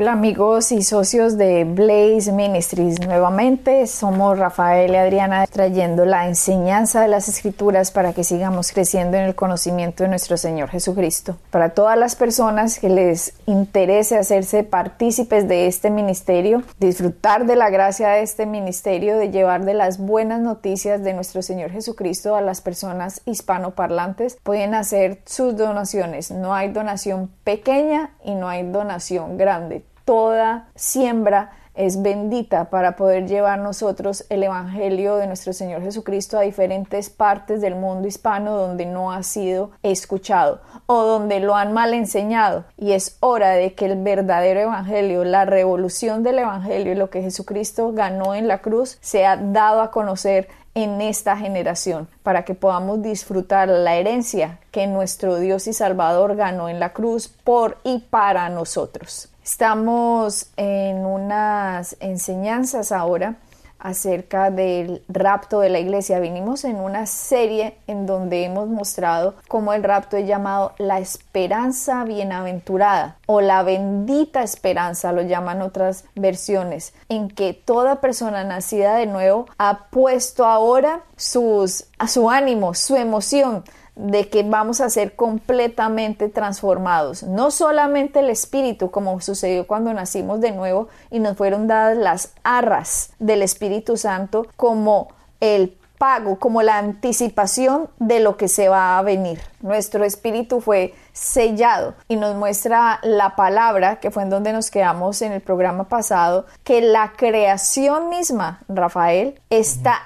Hola 0.00 0.12
amigos 0.12 0.70
y 0.70 0.84
socios 0.84 1.36
de 1.36 1.64
Blaze 1.64 2.30
Ministries. 2.30 3.04
Nuevamente 3.04 3.84
somos 3.88 4.38
Rafael 4.38 4.92
y 4.92 4.96
Adriana 4.96 5.44
trayendo 5.48 6.04
la 6.04 6.28
enseñanza 6.28 7.00
de 7.00 7.08
las 7.08 7.28
escrituras 7.28 7.90
para 7.90 8.12
que 8.12 8.22
sigamos 8.22 8.70
creciendo 8.70 9.16
en 9.16 9.24
el 9.24 9.34
conocimiento 9.34 10.04
de 10.04 10.10
nuestro 10.10 10.36
Señor 10.36 10.68
Jesucristo. 10.68 11.36
Para 11.50 11.70
todas 11.70 11.98
las 11.98 12.14
personas 12.14 12.78
que 12.78 12.90
les 12.90 13.32
interese 13.46 14.16
hacerse 14.16 14.62
partícipes 14.62 15.48
de 15.48 15.66
este 15.66 15.90
ministerio, 15.90 16.62
disfrutar 16.78 17.44
de 17.46 17.56
la 17.56 17.68
gracia 17.68 18.10
de 18.10 18.22
este 18.22 18.46
ministerio, 18.46 19.18
de 19.18 19.32
llevar 19.32 19.64
de 19.64 19.74
las 19.74 19.98
buenas 19.98 20.40
noticias 20.40 21.02
de 21.02 21.12
nuestro 21.12 21.42
Señor 21.42 21.72
Jesucristo 21.72 22.36
a 22.36 22.40
las 22.40 22.60
personas 22.60 23.20
hispanoparlantes, 23.24 24.38
pueden 24.44 24.74
hacer 24.76 25.22
sus 25.26 25.56
donaciones. 25.56 26.30
No 26.30 26.54
hay 26.54 26.68
donación 26.68 27.32
pequeña 27.42 28.12
y 28.22 28.36
no 28.36 28.48
hay 28.48 28.62
donación 28.62 29.36
grande 29.36 29.87
toda 30.08 30.68
siembra 30.74 31.52
es 31.74 32.00
bendita 32.00 32.70
para 32.70 32.96
poder 32.96 33.28
llevar 33.28 33.58
nosotros 33.58 34.24
el 34.30 34.42
Evangelio 34.42 35.16
de 35.16 35.26
nuestro 35.26 35.52
Señor 35.52 35.82
Jesucristo 35.82 36.38
a 36.38 36.40
diferentes 36.40 37.10
partes 37.10 37.60
del 37.60 37.74
mundo 37.74 38.08
hispano 38.08 38.56
donde 38.56 38.86
no 38.86 39.12
ha 39.12 39.22
sido 39.22 39.70
escuchado 39.82 40.62
o 40.86 41.02
donde 41.02 41.40
lo 41.40 41.56
han 41.56 41.74
mal 41.74 41.92
enseñado. 41.92 42.64
Y 42.78 42.92
es 42.92 43.18
hora 43.20 43.50
de 43.50 43.74
que 43.74 43.84
el 43.84 44.02
verdadero 44.02 44.60
Evangelio, 44.60 45.24
la 45.24 45.44
revolución 45.44 46.22
del 46.22 46.38
Evangelio 46.38 46.92
y 46.92 46.96
lo 46.96 47.10
que 47.10 47.20
Jesucristo 47.20 47.92
ganó 47.92 48.34
en 48.34 48.48
la 48.48 48.62
cruz 48.62 48.96
sea 49.02 49.36
dado 49.36 49.82
a 49.82 49.90
conocer 49.90 50.48
en 50.74 51.02
esta 51.02 51.36
generación 51.36 52.08
para 52.22 52.46
que 52.46 52.54
podamos 52.54 53.02
disfrutar 53.02 53.68
la 53.68 53.96
herencia 53.96 54.58
que 54.70 54.86
nuestro 54.86 55.36
Dios 55.36 55.66
y 55.66 55.74
Salvador 55.74 56.34
ganó 56.34 56.70
en 56.70 56.80
la 56.80 56.94
cruz 56.94 57.28
por 57.28 57.76
y 57.84 57.98
para 57.98 58.48
nosotros. 58.48 59.28
Estamos 59.48 60.50
en 60.58 61.06
unas 61.06 61.96
enseñanzas 62.00 62.92
ahora 62.92 63.36
acerca 63.78 64.50
del 64.50 65.02
rapto 65.08 65.60
de 65.60 65.70
la 65.70 65.78
iglesia. 65.78 66.20
Vinimos 66.20 66.64
en 66.64 66.76
una 66.76 67.06
serie 67.06 67.78
en 67.86 68.04
donde 68.04 68.44
hemos 68.44 68.68
mostrado 68.68 69.36
cómo 69.48 69.72
el 69.72 69.82
rapto 69.82 70.18
es 70.18 70.28
llamado 70.28 70.74
la 70.76 70.98
esperanza 70.98 72.04
bienaventurada 72.04 73.16
o 73.24 73.40
la 73.40 73.62
bendita 73.62 74.42
esperanza, 74.42 75.12
lo 75.12 75.22
llaman 75.22 75.62
otras 75.62 76.04
versiones, 76.14 76.92
en 77.08 77.30
que 77.30 77.54
toda 77.54 78.02
persona 78.02 78.44
nacida 78.44 78.96
de 78.96 79.06
nuevo 79.06 79.46
ha 79.56 79.86
puesto 79.86 80.44
ahora 80.44 81.04
sus, 81.16 81.86
a 81.96 82.06
su 82.06 82.28
ánimo, 82.28 82.74
su 82.74 82.96
emoción 82.96 83.64
de 83.98 84.28
que 84.28 84.44
vamos 84.44 84.80
a 84.80 84.88
ser 84.88 85.16
completamente 85.16 86.28
transformados. 86.28 87.24
No 87.24 87.50
solamente 87.50 88.20
el 88.20 88.30
espíritu, 88.30 88.90
como 88.90 89.20
sucedió 89.20 89.66
cuando 89.66 89.92
nacimos 89.92 90.40
de 90.40 90.52
nuevo 90.52 90.88
y 91.10 91.18
nos 91.18 91.36
fueron 91.36 91.66
dadas 91.66 91.98
las 91.98 92.32
arras 92.44 93.10
del 93.18 93.42
Espíritu 93.42 93.96
Santo 93.96 94.46
como 94.56 95.08
el 95.40 95.76
pago, 95.98 96.38
como 96.38 96.62
la 96.62 96.78
anticipación 96.78 97.90
de 97.98 98.20
lo 98.20 98.36
que 98.36 98.46
se 98.46 98.68
va 98.68 98.98
a 98.98 99.02
venir. 99.02 99.40
Nuestro 99.60 100.04
espíritu 100.04 100.60
fue 100.60 100.94
sellado 101.12 101.94
y 102.06 102.14
nos 102.14 102.36
muestra 102.36 103.00
la 103.02 103.34
palabra, 103.34 103.96
que 103.96 104.12
fue 104.12 104.22
en 104.22 104.30
donde 104.30 104.52
nos 104.52 104.70
quedamos 104.70 105.20
en 105.22 105.32
el 105.32 105.40
programa 105.40 105.88
pasado, 105.88 106.46
que 106.62 106.80
la 106.80 107.14
creación 107.16 108.08
misma, 108.10 108.60
Rafael, 108.68 109.40
está 109.50 109.98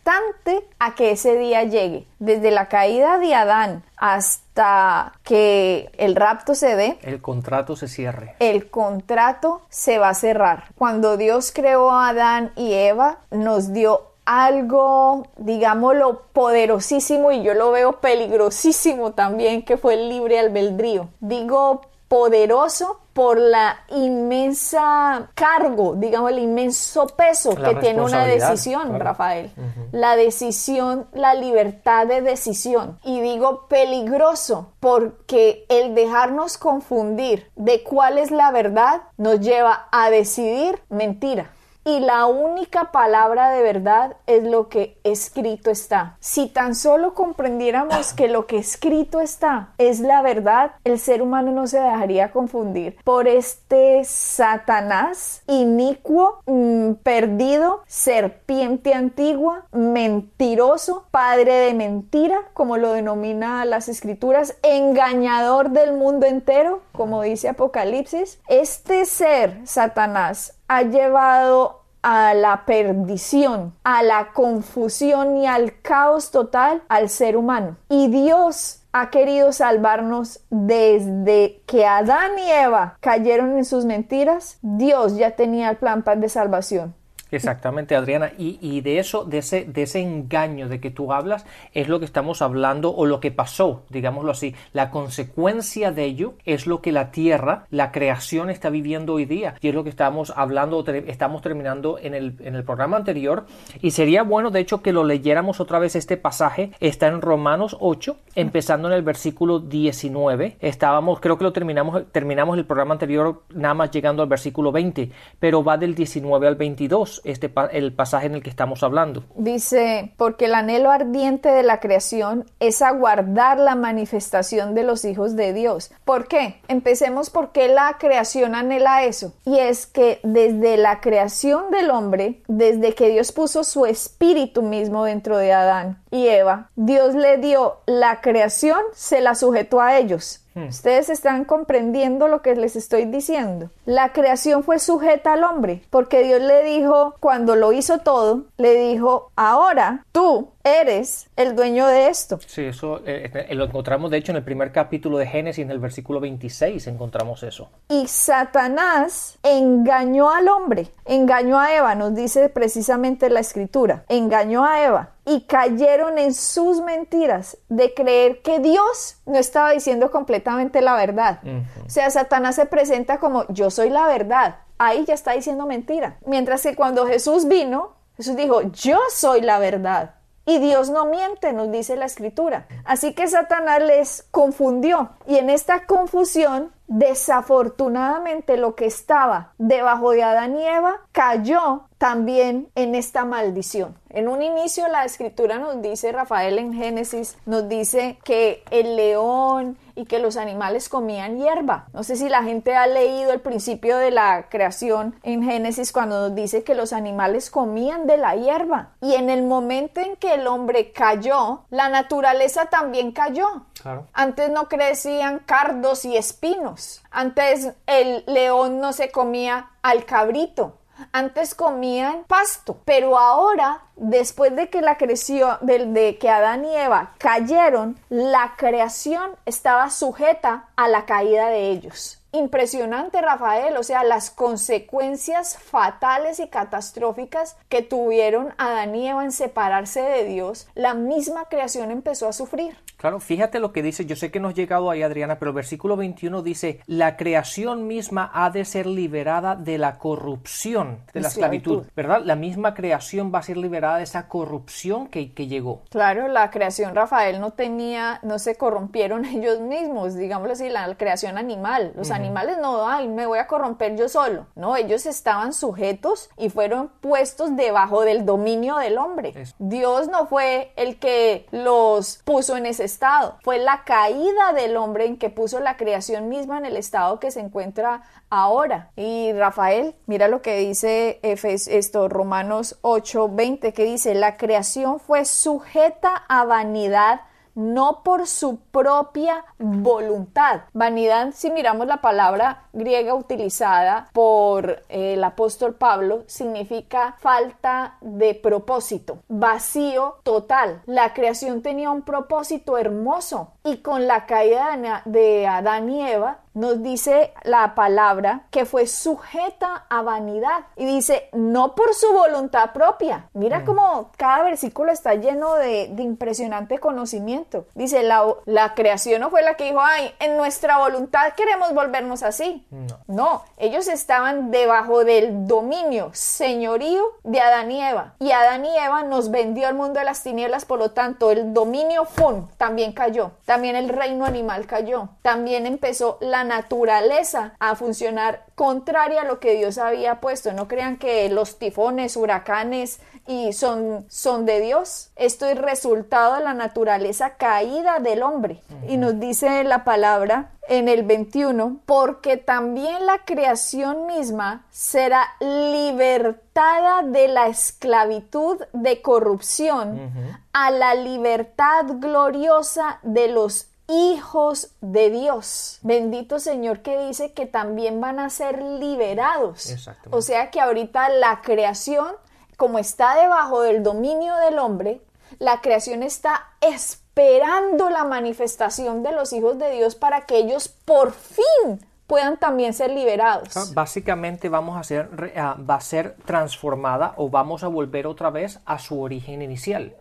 expectante 0.00 0.66
a 0.78 0.94
que 0.94 1.12
ese 1.12 1.36
día 1.36 1.64
llegue. 1.64 2.06
Desde 2.18 2.50
la 2.50 2.68
caída 2.68 3.18
de 3.18 3.34
Adán 3.34 3.84
hasta 3.96 5.12
que 5.22 5.90
el 5.96 6.16
rapto 6.16 6.54
se 6.54 6.76
dé, 6.76 6.98
el 7.02 7.20
contrato 7.20 7.76
se 7.76 7.88
cierre. 7.88 8.36
El 8.40 8.70
contrato 8.70 9.62
se 9.68 9.98
va 9.98 10.10
a 10.10 10.14
cerrar. 10.14 10.64
Cuando 10.76 11.16
Dios 11.16 11.52
creó 11.52 11.90
a 11.90 12.08
Adán 12.08 12.52
y 12.56 12.72
Eva, 12.72 13.18
nos 13.30 13.72
dio 13.72 14.06
algo, 14.24 15.26
digámoslo, 15.36 16.22
poderosísimo 16.32 17.32
y 17.32 17.42
yo 17.42 17.54
lo 17.54 17.72
veo 17.72 18.00
peligrosísimo 18.00 19.12
también, 19.12 19.64
que 19.64 19.76
fue 19.76 19.94
el 19.94 20.08
libre 20.08 20.38
albedrío. 20.38 21.08
Digo 21.20 21.82
poderoso 22.08 23.00
por 23.12 23.38
la 23.38 23.80
inmensa 23.88 25.30
cargo, 25.34 25.94
digamos, 25.96 26.30
el 26.30 26.38
inmenso 26.38 27.06
peso 27.08 27.54
que 27.54 27.74
tiene 27.76 28.00
una 28.00 28.24
decisión, 28.24 28.98
Rafael. 28.98 29.50
La 29.92 30.16
decisión, 30.16 31.06
la 31.12 31.34
libertad 31.34 32.06
de 32.06 32.22
decisión. 32.22 32.98
Y 33.04 33.20
digo 33.20 33.66
peligroso 33.68 34.72
porque 34.80 35.64
el 35.68 35.94
dejarnos 35.94 36.58
confundir 36.58 37.50
de 37.56 37.82
cuál 37.82 38.18
es 38.18 38.30
la 38.30 38.50
verdad 38.52 39.02
nos 39.16 39.40
lleva 39.40 39.88
a 39.90 40.10
decidir 40.10 40.80
mentira 40.88 41.50
y 41.84 42.00
la 42.00 42.26
única 42.26 42.92
palabra 42.92 43.50
de 43.50 43.62
verdad 43.62 44.16
es 44.26 44.44
lo 44.44 44.68
que 44.68 44.98
escrito 45.04 45.70
está. 45.70 46.16
Si 46.20 46.48
tan 46.48 46.74
solo 46.74 47.14
comprendiéramos 47.14 48.12
que 48.12 48.28
lo 48.28 48.46
que 48.46 48.58
escrito 48.58 49.20
está 49.20 49.72
es 49.78 50.00
la 50.00 50.22
verdad, 50.22 50.72
el 50.84 50.98
ser 50.98 51.22
humano 51.22 51.52
no 51.52 51.66
se 51.66 51.80
dejaría 51.80 52.32
confundir 52.32 52.98
por 53.04 53.28
este 53.28 54.04
Satanás 54.04 55.42
inicuo, 55.46 56.42
mm, 56.46 56.94
perdido, 57.02 57.82
serpiente 57.86 58.94
antigua, 58.94 59.66
mentiroso, 59.72 61.06
padre 61.10 61.52
de 61.52 61.74
mentira, 61.74 62.42
como 62.54 62.76
lo 62.76 62.92
denomina 62.92 63.64
las 63.64 63.88
escrituras, 63.88 64.56
engañador 64.62 65.70
del 65.70 65.92
mundo 65.92 66.26
entero, 66.26 66.82
como 66.92 67.22
dice 67.22 67.48
Apocalipsis. 67.48 68.40
Este 68.48 69.06
ser, 69.06 69.60
Satanás, 69.64 70.59
ha 70.70 70.82
llevado 70.82 71.80
a 72.00 72.32
la 72.32 72.64
perdición, 72.64 73.74
a 73.82 74.04
la 74.04 74.32
confusión 74.32 75.36
y 75.36 75.46
al 75.48 75.80
caos 75.82 76.30
total 76.30 76.82
al 76.88 77.08
ser 77.08 77.36
humano. 77.36 77.76
Y 77.88 78.06
Dios 78.06 78.80
ha 78.92 79.10
querido 79.10 79.52
salvarnos 79.52 80.44
desde 80.48 81.60
que 81.66 81.86
Adán 81.86 82.38
y 82.38 82.48
Eva 82.48 82.96
cayeron 83.00 83.58
en 83.58 83.64
sus 83.64 83.84
mentiras. 83.84 84.58
Dios 84.62 85.16
ya 85.16 85.32
tenía 85.32 85.70
el 85.70 85.76
plan 85.76 86.04
de 86.04 86.28
salvación. 86.28 86.94
Exactamente, 87.30 87.96
Adriana. 87.96 88.32
Y, 88.38 88.80
de 88.80 88.98
eso, 88.98 89.24
de 89.24 89.38
ese, 89.38 89.64
de 89.64 89.82
ese 89.82 90.00
engaño 90.00 90.68
de 90.68 90.80
que 90.80 90.90
tú 90.90 91.12
hablas, 91.12 91.46
es 91.72 91.88
lo 91.88 91.98
que 91.98 92.04
estamos 92.04 92.42
hablando 92.42 92.94
o 92.94 93.06
lo 93.06 93.20
que 93.20 93.30
pasó, 93.30 93.82
digámoslo 93.88 94.32
así. 94.32 94.54
La 94.72 94.90
consecuencia 94.90 95.92
de 95.92 96.04
ello 96.04 96.34
es 96.44 96.66
lo 96.66 96.80
que 96.80 96.92
la 96.92 97.10
tierra, 97.10 97.66
la 97.70 97.92
creación 97.92 98.50
está 98.50 98.70
viviendo 98.70 99.14
hoy 99.14 99.24
día. 99.24 99.54
Y 99.60 99.68
es 99.68 99.74
lo 99.74 99.84
que 99.84 99.90
estamos 99.90 100.32
hablando, 100.36 100.84
estamos 100.86 101.42
terminando 101.42 101.98
en 101.98 102.14
el, 102.14 102.36
en 102.40 102.54
el 102.54 102.64
programa 102.64 102.96
anterior. 102.96 103.46
Y 103.80 103.92
sería 103.92 104.22
bueno, 104.22 104.50
de 104.50 104.60
hecho, 104.60 104.82
que 104.82 104.92
lo 104.92 105.04
leyéramos 105.04 105.60
otra 105.60 105.78
vez 105.78 105.96
este 105.96 106.16
pasaje. 106.16 106.72
Está 106.80 107.08
en 107.08 107.20
Romanos 107.20 107.76
8, 107.80 108.16
empezando 108.34 108.88
en 108.88 108.94
el 108.94 109.02
versículo 109.02 109.60
19. 109.60 110.56
Estábamos, 110.60 111.20
creo 111.20 111.38
que 111.38 111.44
lo 111.44 111.52
terminamos, 111.52 112.04
terminamos 112.12 112.58
el 112.58 112.64
programa 112.64 112.94
anterior 112.94 113.42
nada 113.54 113.74
más 113.74 113.90
llegando 113.90 114.22
al 114.22 114.28
versículo 114.28 114.72
20, 114.72 115.10
pero 115.38 115.62
va 115.62 115.76
del 115.76 115.94
19 115.94 116.46
al 116.46 116.56
22 116.56 117.19
este, 117.24 117.52
el 117.72 117.92
pasaje 117.92 118.26
en 118.26 118.34
el 118.34 118.42
que 118.42 118.50
estamos 118.50 118.82
hablando. 118.82 119.24
Dice, 119.36 120.12
porque 120.16 120.46
el 120.46 120.54
anhelo 120.54 120.90
ardiente 120.90 121.50
de 121.50 121.62
la 121.62 121.80
creación 121.80 122.44
es 122.60 122.82
aguardar 122.82 123.58
la 123.58 123.74
manifestación 123.74 124.74
de 124.74 124.84
los 124.84 125.04
hijos 125.04 125.36
de 125.36 125.52
Dios. 125.52 125.90
¿Por 126.04 126.28
qué? 126.28 126.60
Empecemos 126.68 127.30
porque 127.30 127.68
la 127.68 127.96
creación 127.98 128.54
anhela 128.54 129.04
eso. 129.04 129.34
Y 129.44 129.58
es 129.58 129.86
que 129.86 130.20
desde 130.22 130.76
la 130.76 131.00
creación 131.00 131.70
del 131.70 131.90
hombre, 131.90 132.42
desde 132.48 132.94
que 132.94 133.10
Dios 133.10 133.32
puso 133.32 133.64
su 133.64 133.86
espíritu 133.86 134.62
mismo 134.62 135.04
dentro 135.04 135.38
de 135.38 135.52
Adán 135.52 135.99
y 136.10 136.28
Eva, 136.28 136.70
Dios 136.76 137.14
le 137.14 137.38
dio 137.38 137.78
la 137.86 138.20
creación, 138.20 138.80
se 138.92 139.20
la 139.20 139.34
sujetó 139.34 139.80
a 139.80 139.98
ellos. 139.98 140.44
Hmm. 140.54 140.68
Ustedes 140.68 141.08
están 141.10 141.44
comprendiendo 141.44 142.26
lo 142.26 142.42
que 142.42 142.56
les 142.56 142.74
estoy 142.74 143.04
diciendo. 143.04 143.70
La 143.84 144.12
creación 144.12 144.64
fue 144.64 144.78
sujeta 144.78 145.34
al 145.34 145.44
hombre, 145.44 145.82
porque 145.90 146.24
Dios 146.24 146.40
le 146.40 146.64
dijo, 146.64 147.14
cuando 147.20 147.54
lo 147.54 147.72
hizo 147.72 147.98
todo, 147.98 148.44
le 148.56 148.74
dijo, 148.74 149.30
ahora 149.36 150.04
tú 150.10 150.48
eres 150.64 151.28
el 151.36 151.56
dueño 151.56 151.86
de 151.86 152.08
esto. 152.08 152.38
Sí, 152.46 152.62
eso 152.62 153.00
eh, 153.06 153.30
eh, 153.48 153.54
lo 153.54 153.64
encontramos 153.64 154.10
de 154.10 154.18
hecho 154.18 154.32
en 154.32 154.36
el 154.36 154.44
primer 154.44 154.72
capítulo 154.72 155.18
de 155.18 155.26
Génesis, 155.26 155.64
en 155.64 155.70
el 155.70 155.78
versículo 155.78 156.20
26 156.20 156.86
encontramos 156.86 157.42
eso. 157.42 157.70
Y 157.88 158.06
Satanás 158.06 159.38
engañó 159.42 160.30
al 160.30 160.48
hombre, 160.48 160.88
engañó 161.04 161.58
a 161.58 161.74
Eva, 161.74 161.94
nos 161.94 162.14
dice 162.14 162.48
precisamente 162.48 163.30
la 163.30 163.40
escritura, 163.40 164.04
engañó 164.08 164.64
a 164.64 164.84
Eva 164.84 165.10
y 165.24 165.42
cayeron 165.42 166.18
en 166.18 166.34
sus 166.34 166.80
mentiras 166.80 167.56
de 167.68 167.94
creer 167.94 168.42
que 168.42 168.58
Dios 168.58 169.16
no 169.26 169.38
estaba 169.38 169.70
diciendo 169.70 170.10
completamente 170.10 170.80
la 170.80 170.96
verdad. 170.96 171.40
O 171.86 171.90
sea, 171.90 172.10
Satanás 172.10 172.56
se 172.56 172.66
presenta 172.66 173.18
como 173.18 173.46
yo 173.48 173.70
soy 173.70 173.90
la 173.90 174.06
verdad. 174.06 174.56
Ahí 174.78 175.04
ya 175.04 175.14
está 175.14 175.32
diciendo 175.32 175.66
mentira. 175.66 176.16
Mientras 176.26 176.62
que 176.62 176.74
cuando 176.74 177.06
Jesús 177.06 177.46
vino, 177.46 177.92
Jesús 178.16 178.34
dijo, 178.34 178.62
yo 178.72 178.98
soy 179.10 179.40
la 179.42 179.58
verdad. 179.58 180.14
Y 180.50 180.58
Dios 180.58 180.90
no 180.90 181.04
miente, 181.04 181.52
nos 181.52 181.70
dice 181.70 181.94
la 181.94 182.06
escritura. 182.06 182.66
Así 182.84 183.14
que 183.14 183.28
Satanás 183.28 183.80
les 183.84 184.26
confundió. 184.32 185.10
Y 185.28 185.36
en 185.36 185.48
esta 185.48 185.86
confusión, 185.86 186.72
desafortunadamente 186.90 188.56
lo 188.56 188.74
que 188.74 188.86
estaba 188.86 189.52
debajo 189.58 190.10
de 190.10 190.24
Adán 190.24 190.56
y 190.58 190.66
Eva 190.66 190.96
cayó 191.12 191.84
también 191.98 192.68
en 192.74 192.96
esta 192.96 193.24
maldición. 193.24 193.96
En 194.08 194.26
un 194.26 194.42
inicio 194.42 194.88
la 194.88 195.04
escritura 195.04 195.58
nos 195.58 195.80
dice, 195.82 196.10
Rafael 196.10 196.58
en 196.58 196.72
Génesis, 196.72 197.36
nos 197.46 197.68
dice 197.68 198.18
que 198.24 198.64
el 198.72 198.96
león 198.96 199.78
y 199.94 200.06
que 200.06 200.18
los 200.18 200.36
animales 200.36 200.88
comían 200.88 201.38
hierba. 201.38 201.86
No 201.92 202.02
sé 202.02 202.16
si 202.16 202.28
la 202.28 202.42
gente 202.42 202.74
ha 202.74 202.86
leído 202.86 203.32
el 203.32 203.40
principio 203.40 203.98
de 203.98 204.10
la 204.10 204.48
creación 204.48 205.14
en 205.22 205.44
Génesis 205.44 205.92
cuando 205.92 206.20
nos 206.20 206.34
dice 206.34 206.64
que 206.64 206.74
los 206.74 206.92
animales 206.92 207.50
comían 207.50 208.06
de 208.06 208.16
la 208.16 208.34
hierba. 208.34 208.92
Y 209.00 209.14
en 209.14 209.30
el 209.30 209.42
momento 209.42 210.00
en 210.00 210.16
que 210.16 210.34
el 210.34 210.46
hombre 210.46 210.90
cayó, 210.90 211.66
la 211.70 211.88
naturaleza 211.88 212.66
también 212.66 213.12
cayó. 213.12 213.66
Antes 214.12 214.50
no 214.50 214.68
crecían 214.68 215.40
cardos 215.40 216.04
y 216.04 216.16
espinos. 216.16 217.02
Antes 217.10 217.72
el 217.86 218.24
león 218.26 218.80
no 218.80 218.92
se 218.92 219.10
comía 219.10 219.70
al 219.82 220.04
cabrito. 220.04 220.76
Antes 221.12 221.54
comían 221.54 222.24
pasto, 222.24 222.78
pero 222.84 223.18
ahora, 223.18 223.84
después 223.96 224.54
de 224.54 224.68
que 224.68 224.82
la 224.82 224.98
creció, 224.98 225.58
de, 225.62 225.86
de, 225.86 226.18
que 226.18 226.28
Adán 226.28 226.64
y 226.64 226.76
Eva 226.76 227.14
cayeron, 227.18 227.98
la 228.10 228.54
creación 228.56 229.30
estaba 229.46 229.88
sujeta 229.90 230.68
a 230.76 230.88
la 230.88 231.06
caída 231.06 231.48
de 231.48 231.70
ellos. 231.70 232.20
Impresionante, 232.32 233.20
Rafael, 233.20 233.76
o 233.76 233.82
sea, 233.82 234.04
las 234.04 234.30
consecuencias 234.30 235.58
fatales 235.58 236.38
y 236.38 236.46
catastróficas 236.46 237.56
que 237.68 237.82
tuvieron 237.82 238.54
Adán 238.56 238.94
y 238.94 239.08
Eva 239.08 239.24
en 239.24 239.32
separarse 239.32 240.00
de 240.00 240.24
Dios, 240.24 240.68
la 240.74 240.94
misma 240.94 241.46
creación 241.46 241.90
empezó 241.90 242.28
a 242.28 242.32
sufrir. 242.32 242.76
Claro, 243.00 243.18
fíjate 243.18 243.60
lo 243.60 243.72
que 243.72 243.82
dice, 243.82 244.04
yo 244.04 244.14
sé 244.14 244.30
que 244.30 244.40
no 244.40 244.48
has 244.48 244.54
llegado 244.54 244.90
ahí, 244.90 245.02
Adriana, 245.02 245.38
pero 245.38 245.52
el 245.52 245.54
versículo 245.54 245.96
21 245.96 246.42
dice, 246.42 246.80
la 246.86 247.16
creación 247.16 247.86
misma 247.86 248.30
ha 248.34 248.50
de 248.50 248.66
ser 248.66 248.84
liberada 248.84 249.56
de 249.56 249.78
la 249.78 249.96
corrupción, 249.96 250.98
de 251.14 251.22
la 251.22 251.28
esclavitud, 251.28 251.86
¿verdad? 251.96 252.20
La 252.22 252.36
misma 252.36 252.74
creación 252.74 253.32
va 253.34 253.38
a 253.38 253.42
ser 253.42 253.56
liberada 253.56 253.96
de 253.96 254.02
esa 254.02 254.28
corrupción 254.28 255.06
que, 255.06 255.32
que 255.32 255.46
llegó. 255.46 255.80
Claro, 255.88 256.28
la 256.28 256.50
creación, 256.50 256.94
Rafael, 256.94 257.40
no 257.40 257.52
tenía, 257.52 258.20
no 258.22 258.38
se 258.38 258.56
corrompieron 258.56 259.24
ellos 259.24 259.60
mismos, 259.60 260.14
digámoslo 260.14 260.52
así, 260.52 260.68
la 260.68 260.94
creación 260.96 261.38
animal, 261.38 261.94
los 261.96 262.10
animales 262.10 262.58
no, 262.60 262.86
ay, 262.86 263.08
me 263.08 263.24
voy 263.24 263.38
a 263.38 263.46
corromper 263.46 263.96
yo 263.96 264.10
solo, 264.10 264.44
no, 264.56 264.76
ellos 264.76 265.06
estaban 265.06 265.54
sujetos 265.54 266.28
y 266.36 266.50
fueron 266.50 266.90
puestos 267.00 267.56
debajo 267.56 268.02
del 268.02 268.26
dominio 268.26 268.76
del 268.76 268.98
hombre. 268.98 269.32
Dios 269.58 270.08
no 270.08 270.26
fue 270.26 270.74
el 270.76 270.98
que 270.98 271.46
los 271.50 272.20
puso 272.26 272.58
en 272.58 272.66
ese 272.66 272.89
estado. 272.90 273.38
Fue 273.42 273.58
la 273.58 273.84
caída 273.84 274.52
del 274.52 274.76
hombre 274.76 275.06
en 275.06 275.16
que 275.16 275.30
puso 275.30 275.60
la 275.60 275.76
creación 275.76 276.28
misma 276.28 276.58
en 276.58 276.66
el 276.66 276.76
estado 276.76 277.20
que 277.20 277.30
se 277.30 277.40
encuentra 277.40 278.02
ahora. 278.28 278.90
Y 278.96 279.32
Rafael, 279.32 279.94
mira 280.06 280.28
lo 280.28 280.42
que 280.42 280.58
dice 280.58 281.20
esto, 281.22 282.08
Romanos 282.08 282.78
8:20, 282.82 283.72
que 283.72 283.84
dice, 283.84 284.14
la 284.14 284.36
creación 284.36 285.00
fue 285.00 285.24
sujeta 285.24 286.14
a 286.28 286.44
vanidad 286.44 287.22
no 287.54 288.02
por 288.02 288.26
su 288.26 288.58
propia 288.70 289.44
voluntad. 289.58 290.62
Vanidad, 290.72 291.32
si 291.32 291.50
miramos 291.50 291.86
la 291.86 292.00
palabra 292.00 292.64
griega 292.72 293.14
utilizada 293.14 294.08
por 294.12 294.82
eh, 294.88 295.14
el 295.14 295.24
apóstol 295.24 295.74
Pablo, 295.74 296.24
significa 296.26 297.16
falta 297.18 297.96
de 298.00 298.34
propósito, 298.34 299.18
vacío 299.28 300.16
total. 300.22 300.82
La 300.86 301.12
creación 301.12 301.62
tenía 301.62 301.90
un 301.90 302.02
propósito 302.02 302.78
hermoso 302.78 303.52
y 303.64 303.78
con 303.78 304.06
la 304.06 304.26
caída 304.26 305.02
de 305.04 305.46
Adán 305.46 305.90
y 305.90 306.06
Eva, 306.06 306.40
nos 306.54 306.82
dice 306.82 307.32
la 307.42 307.74
palabra 307.74 308.46
que 308.50 308.64
fue 308.64 308.86
sujeta 308.86 309.86
a 309.88 310.02
vanidad 310.02 310.66
y 310.76 310.84
dice 310.84 311.28
no 311.32 311.74
por 311.74 311.94
su 311.94 312.12
voluntad 312.12 312.72
propia. 312.72 313.28
Mira 313.34 313.60
mm. 313.60 313.64
cómo 313.64 314.10
cada 314.16 314.42
versículo 314.42 314.92
está 314.92 315.14
lleno 315.14 315.54
de, 315.54 315.84
impresionante 315.98 316.78
conocimiento. 316.78 317.66
Dice 317.74 318.02
la, 318.02 318.24
la, 318.46 318.74
creación 318.74 319.20
no 319.20 319.30
fue 319.30 319.42
la 319.42 319.54
que 319.54 319.64
dijo, 319.64 319.80
ay, 319.80 320.12
en 320.18 320.36
nuestra 320.36 320.78
voluntad 320.78 321.32
queremos 321.36 321.74
volvernos 321.74 322.22
así. 322.22 322.66
No. 322.70 322.98
no, 323.06 323.44
ellos 323.58 323.88
estaban 323.88 324.50
debajo 324.50 325.04
del 325.04 325.46
dominio, 325.46 326.10
señorío 326.12 327.02
de 327.22 327.40
Adán 327.40 327.70
y 327.70 327.82
Eva. 327.82 328.14
Y 328.18 328.32
Adán 328.32 328.64
y 328.64 328.76
Eva 328.76 329.02
nos 329.02 329.30
vendió 329.30 329.68
al 329.68 329.74
mundo 329.74 329.98
de 329.98 330.04
las 330.04 330.22
tinieblas, 330.22 330.64
por 330.64 330.78
lo 330.78 330.90
tanto 330.92 331.30
el 331.30 331.52
dominio, 331.52 332.06
¡pum!, 332.16 332.48
también 332.56 332.92
cayó. 332.92 333.32
También 333.44 333.76
el 333.76 333.88
reino 333.88 334.24
animal 334.24 334.66
cayó. 334.66 335.10
También 335.22 335.66
empezó 335.66 336.18
la 336.20 336.39
naturaleza 336.44 337.54
a 337.58 337.76
funcionar 337.76 338.44
contraria 338.54 339.22
a 339.22 339.24
lo 339.24 339.40
que 339.40 339.54
Dios 339.54 339.78
había 339.78 340.20
puesto. 340.20 340.52
No 340.52 340.68
crean 340.68 340.96
que 340.96 341.28
los 341.30 341.58
tifones, 341.58 342.16
huracanes 342.16 343.00
y 343.26 343.52
son, 343.52 344.04
son 344.08 344.44
de 344.44 344.60
Dios. 344.60 345.10
Esto 345.16 345.46
es 345.46 345.56
resultado 345.56 346.34
de 346.34 346.44
la 346.44 346.54
naturaleza 346.54 347.36
caída 347.36 347.98
del 348.00 348.22
hombre. 348.22 348.60
Y 348.88 348.96
nos 348.96 349.20
dice 349.20 349.62
la 349.64 349.84
palabra 349.84 350.50
en 350.68 350.88
el 350.88 351.02
21, 351.02 351.80
porque 351.84 352.36
también 352.36 353.06
la 353.06 353.24
creación 353.24 354.06
misma 354.06 354.66
será 354.70 355.26
libertada 355.40 357.02
de 357.02 357.28
la 357.28 357.48
esclavitud 357.48 358.62
de 358.72 359.02
corrupción 359.02 360.12
a 360.52 360.70
la 360.70 360.94
libertad 360.94 361.86
gloriosa 361.98 363.00
de 363.02 363.28
los 363.28 363.69
hijos 363.90 364.70
de 364.80 365.10
Dios. 365.10 365.78
Bendito 365.82 366.38
Señor 366.38 366.80
que 366.80 367.06
dice 367.06 367.32
que 367.32 367.46
también 367.46 368.00
van 368.00 368.18
a 368.18 368.30
ser 368.30 368.62
liberados. 368.62 369.74
O 370.10 370.22
sea 370.22 370.50
que 370.50 370.60
ahorita 370.60 371.08
la 371.08 371.40
creación, 371.42 372.08
como 372.56 372.78
está 372.78 373.14
debajo 373.16 373.62
del 373.62 373.82
dominio 373.82 374.34
del 374.36 374.58
hombre, 374.58 375.00
la 375.38 375.60
creación 375.60 376.02
está 376.02 376.48
esperando 376.60 377.90
la 377.90 378.04
manifestación 378.04 379.02
de 379.02 379.12
los 379.12 379.32
hijos 379.32 379.58
de 379.58 379.70
Dios 379.70 379.94
para 379.94 380.26
que 380.26 380.38
ellos 380.38 380.68
por 380.68 381.12
fin 381.12 381.80
puedan 382.10 382.38
también 382.38 382.72
ser 382.72 382.90
liberados. 382.90 383.56
Ah, 383.56 383.64
básicamente 383.72 384.48
vamos 384.48 384.76
a 384.76 384.82
ser, 384.82 385.08
va 385.38 385.74
a 385.76 385.80
ser 385.80 386.16
transformada 386.24 387.14
o 387.16 387.30
vamos 387.30 387.62
a 387.62 387.68
volver 387.68 388.08
otra 388.08 388.30
vez 388.30 388.58
a 388.66 388.80
su 388.80 389.00
origen 389.00 389.42
inicial. 389.42 389.94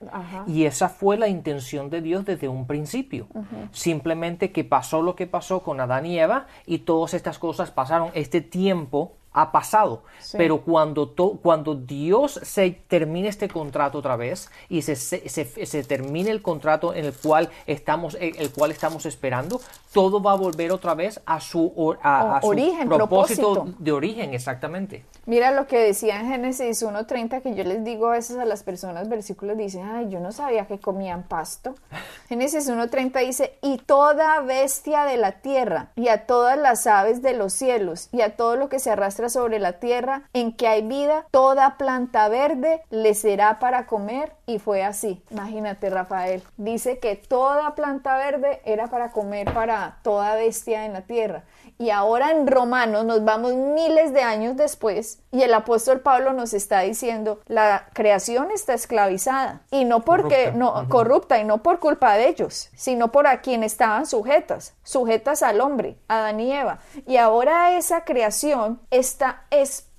Y 0.47 0.65
esa 0.65 0.89
fue 0.89 1.19
la 1.19 1.27
intención 1.27 1.91
de 1.91 2.01
Dios 2.01 2.25
desde 2.25 2.47
un 2.47 2.65
principio. 2.65 3.27
Simplemente 3.71 4.51
que 4.51 4.63
pasó 4.63 5.03
lo 5.03 5.15
que 5.15 5.27
pasó 5.27 5.61
con 5.61 5.79
Adán 5.79 6.07
y 6.07 6.19
Eva 6.19 6.47
y 6.65 6.79
todas 6.79 7.13
estas 7.13 7.37
cosas 7.37 7.69
pasaron. 7.69 8.09
Este 8.15 8.41
tiempo 8.41 9.18
ha 9.31 9.51
pasado. 9.51 10.03
Pero 10.33 10.61
cuando, 10.61 11.13
cuando 11.41 11.75
Dios 11.75 12.39
se 12.43 12.71
termine 12.87 13.29
este 13.29 13.47
contrato 13.47 13.97
otra 13.99 14.15
vez 14.15 14.49
y 14.67 14.81
se, 14.81 14.95
se, 14.95 15.83
termine 15.83 16.29
el 16.29 16.41
contrato 16.41 16.93
en 16.93 17.05
el 17.05 17.13
cual 17.13 17.49
estamos, 17.65 18.17
el 18.19 18.51
cual 18.51 18.71
estamos 18.71 19.05
esperando, 19.05 19.61
todo 19.93 20.21
va 20.21 20.33
a 20.33 20.35
volver 20.35 20.71
otra 20.71 20.93
vez 20.93 21.19
a 21.25 21.39
su, 21.39 21.73
origen, 21.75 22.89
propósito, 22.89 23.67
de 23.79 23.91
origen, 23.91 24.33
exactamente. 24.33 25.05
Mira 25.25 25.51
lo 25.51 25.67
que 25.67 25.79
decía 25.79 26.19
en 26.19 26.27
Génesis 26.27 26.83
1.30, 26.83 27.41
que 27.41 27.55
yo 27.55 27.63
les 27.63 27.83
digo 27.83 28.07
a 28.07 28.11
veces 28.13 28.37
a 28.37 28.45
las 28.45 28.63
personas, 28.63 29.09
versículos 29.09 29.57
dicen, 29.57 29.83
ay, 29.83 30.09
yo 30.09 30.19
no 30.19 30.31
sabía 30.31 30.67
que 30.67 30.79
comían 30.79 31.23
pasto. 31.23 31.75
Génesis 32.29 32.69
1.30 32.69 33.25
dice, 33.25 33.57
y 33.61 33.77
toda 33.77 34.41
bestia 34.41 35.05
de 35.05 35.17
la 35.17 35.33
tierra, 35.41 35.91
y 35.95 36.09
a 36.09 36.25
todas 36.25 36.57
las 36.57 36.85
aves 36.87 37.21
de 37.21 37.33
los 37.33 37.53
cielos, 37.53 38.09
y 38.11 38.21
a 38.21 38.35
todo 38.35 38.55
lo 38.55 38.69
que 38.69 38.79
se 38.79 38.91
arrastra 38.91 39.18
sobre 39.27 39.59
la 39.59 39.79
tierra 39.79 40.23
en 40.31 40.55
que 40.55 40.67
hay 40.67 40.81
vida, 40.81 41.25
toda 41.31 41.77
planta 41.77 42.29
verde 42.29 42.83
le 42.89 43.13
será 43.13 43.59
para 43.59 43.87
comer 43.87 44.31
Y 44.49 44.57
fue 44.57 44.83
así, 44.83 45.21
imagínate 45.29 45.91
Rafael. 45.91 46.41
Dice 46.57 46.97
que 46.97 47.15
toda 47.15 47.75
planta 47.75 48.17
verde 48.17 48.61
era 48.65 48.87
para 48.87 49.11
comer 49.11 49.53
para 49.53 49.99
toda 50.01 50.33
bestia 50.33 50.85
en 50.85 50.93
la 50.93 51.01
tierra. 51.01 51.43
Y 51.77 51.91
ahora 51.91 52.31
en 52.31 52.47
Romanos 52.47 53.05
nos 53.05 53.23
vamos 53.23 53.53
miles 53.53 54.11
de 54.11 54.23
años 54.23 54.57
después 54.57 55.19
y 55.31 55.43
el 55.43 55.53
apóstol 55.53 55.99
Pablo 55.99 56.33
nos 56.33 56.55
está 56.55 56.79
diciendo, 56.79 57.41
la 57.45 57.89
creación 57.93 58.49
está 58.49 58.73
esclavizada 58.73 59.61
y 59.69 59.85
no 59.85 59.99
porque 60.01 60.45
Corrupta. 60.45 60.57
no 60.57 60.89
corrupta 60.89 61.39
y 61.39 61.43
no 61.43 61.61
por 61.61 61.79
culpa 61.79 62.15
de 62.15 62.27
ellos, 62.29 62.71
sino 62.75 63.11
por 63.11 63.27
a 63.27 63.41
quien 63.41 63.63
estaban 63.63 64.07
sujetas, 64.07 64.73
sujetas 64.81 65.43
al 65.43 65.61
hombre, 65.61 65.99
Adán 66.07 66.39
y 66.39 66.51
Eva. 66.51 66.79
Y 67.05 67.17
ahora 67.17 67.77
esa 67.77 68.03
creación 68.03 68.81
está 68.89 69.43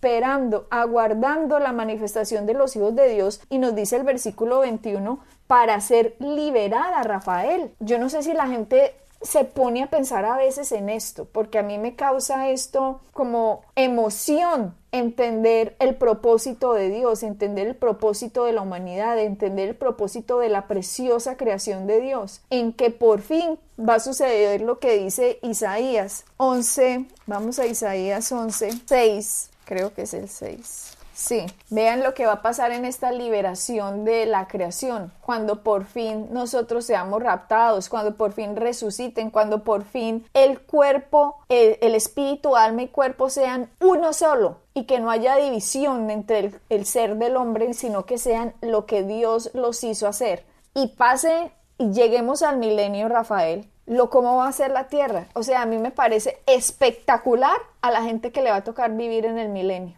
esperando, 0.00 0.66
aguardando 0.70 1.58
la 1.58 1.72
manifestación 1.72 2.46
de 2.46 2.54
los 2.54 2.74
hijos 2.74 2.96
de 2.96 3.08
Dios 3.10 3.42
y 3.50 3.58
nos 3.58 3.74
dice 3.74 3.96
el 3.96 4.02
versículo 4.02 4.60
21 4.60 5.20
para 5.46 5.78
ser 5.82 6.16
liberada, 6.20 7.02
Rafael. 7.02 7.72
Yo 7.80 7.98
no 7.98 8.08
sé 8.08 8.22
si 8.22 8.32
la 8.32 8.46
gente 8.46 8.94
se 9.20 9.44
pone 9.44 9.82
a 9.82 9.90
pensar 9.90 10.24
a 10.24 10.38
veces 10.38 10.72
en 10.72 10.88
esto, 10.88 11.26
porque 11.30 11.58
a 11.58 11.62
mí 11.62 11.76
me 11.76 11.96
causa 11.96 12.48
esto 12.48 13.00
como 13.12 13.60
emoción 13.76 14.74
entender 14.90 15.76
el 15.78 15.94
propósito 15.96 16.72
de 16.72 16.88
Dios, 16.88 17.22
entender 17.22 17.66
el 17.66 17.76
propósito 17.76 18.46
de 18.46 18.54
la 18.54 18.62
humanidad, 18.62 19.18
entender 19.18 19.68
el 19.68 19.76
propósito 19.76 20.38
de 20.38 20.48
la 20.48 20.66
preciosa 20.66 21.36
creación 21.36 21.86
de 21.86 22.00
Dios, 22.00 22.40
en 22.48 22.72
que 22.72 22.90
por 22.90 23.20
fin 23.20 23.58
va 23.78 23.96
a 23.96 24.00
suceder 24.00 24.62
lo 24.62 24.78
que 24.78 24.96
dice 24.96 25.38
Isaías 25.42 26.24
11, 26.38 27.04
vamos 27.26 27.58
a 27.58 27.66
Isaías 27.66 28.32
11, 28.32 28.70
6, 28.86 29.49
creo 29.70 29.94
que 29.94 30.02
es 30.02 30.14
el 30.14 30.28
6. 30.28 30.96
Sí, 31.14 31.46
vean 31.68 32.02
lo 32.02 32.12
que 32.12 32.26
va 32.26 32.32
a 32.32 32.42
pasar 32.42 32.72
en 32.72 32.84
esta 32.84 33.12
liberación 33.12 34.04
de 34.04 34.26
la 34.26 34.48
creación, 34.48 35.12
cuando 35.20 35.62
por 35.62 35.84
fin 35.84 36.28
nosotros 36.32 36.86
seamos 36.86 37.22
raptados, 37.22 37.88
cuando 37.88 38.16
por 38.16 38.32
fin 38.32 38.56
resuciten, 38.56 39.30
cuando 39.30 39.62
por 39.62 39.84
fin 39.84 40.26
el 40.34 40.60
cuerpo, 40.60 41.36
el, 41.48 41.94
espíritu, 41.94 42.56
alma 42.56 42.82
y 42.82 42.88
cuerpo 42.88 43.30
sean 43.30 43.70
uno 43.80 44.12
solo 44.12 44.56
y 44.74 44.84
que 44.84 44.98
no 44.98 45.10
haya 45.10 45.36
división 45.36 46.10
entre 46.10 46.52
el 46.68 46.84
ser 46.84 47.16
del 47.16 47.36
hombre, 47.36 47.74
sino 47.74 48.06
que 48.06 48.18
sean 48.18 48.54
lo 48.60 48.86
que 48.86 49.04
Dios 49.04 49.50
los 49.52 49.84
hizo 49.84 50.08
hacer. 50.08 50.46
Y 50.74 50.88
pase 50.96 51.52
y 51.78 51.92
lleguemos 51.92 52.42
al 52.42 52.56
milenio, 52.56 53.08
Rafael, 53.08 53.68
lo 53.90 54.08
cómo 54.08 54.36
va 54.36 54.46
a 54.46 54.52
ser 54.52 54.70
la 54.70 54.86
tierra. 54.86 55.26
O 55.34 55.42
sea, 55.42 55.62
a 55.62 55.66
mí 55.66 55.76
me 55.76 55.90
parece 55.90 56.38
espectacular 56.46 57.56
a 57.82 57.90
la 57.90 58.04
gente 58.04 58.30
que 58.30 58.40
le 58.40 58.50
va 58.50 58.56
a 58.56 58.64
tocar 58.64 58.92
vivir 58.92 59.26
en 59.26 59.36
el 59.36 59.48
milenio. 59.48 59.96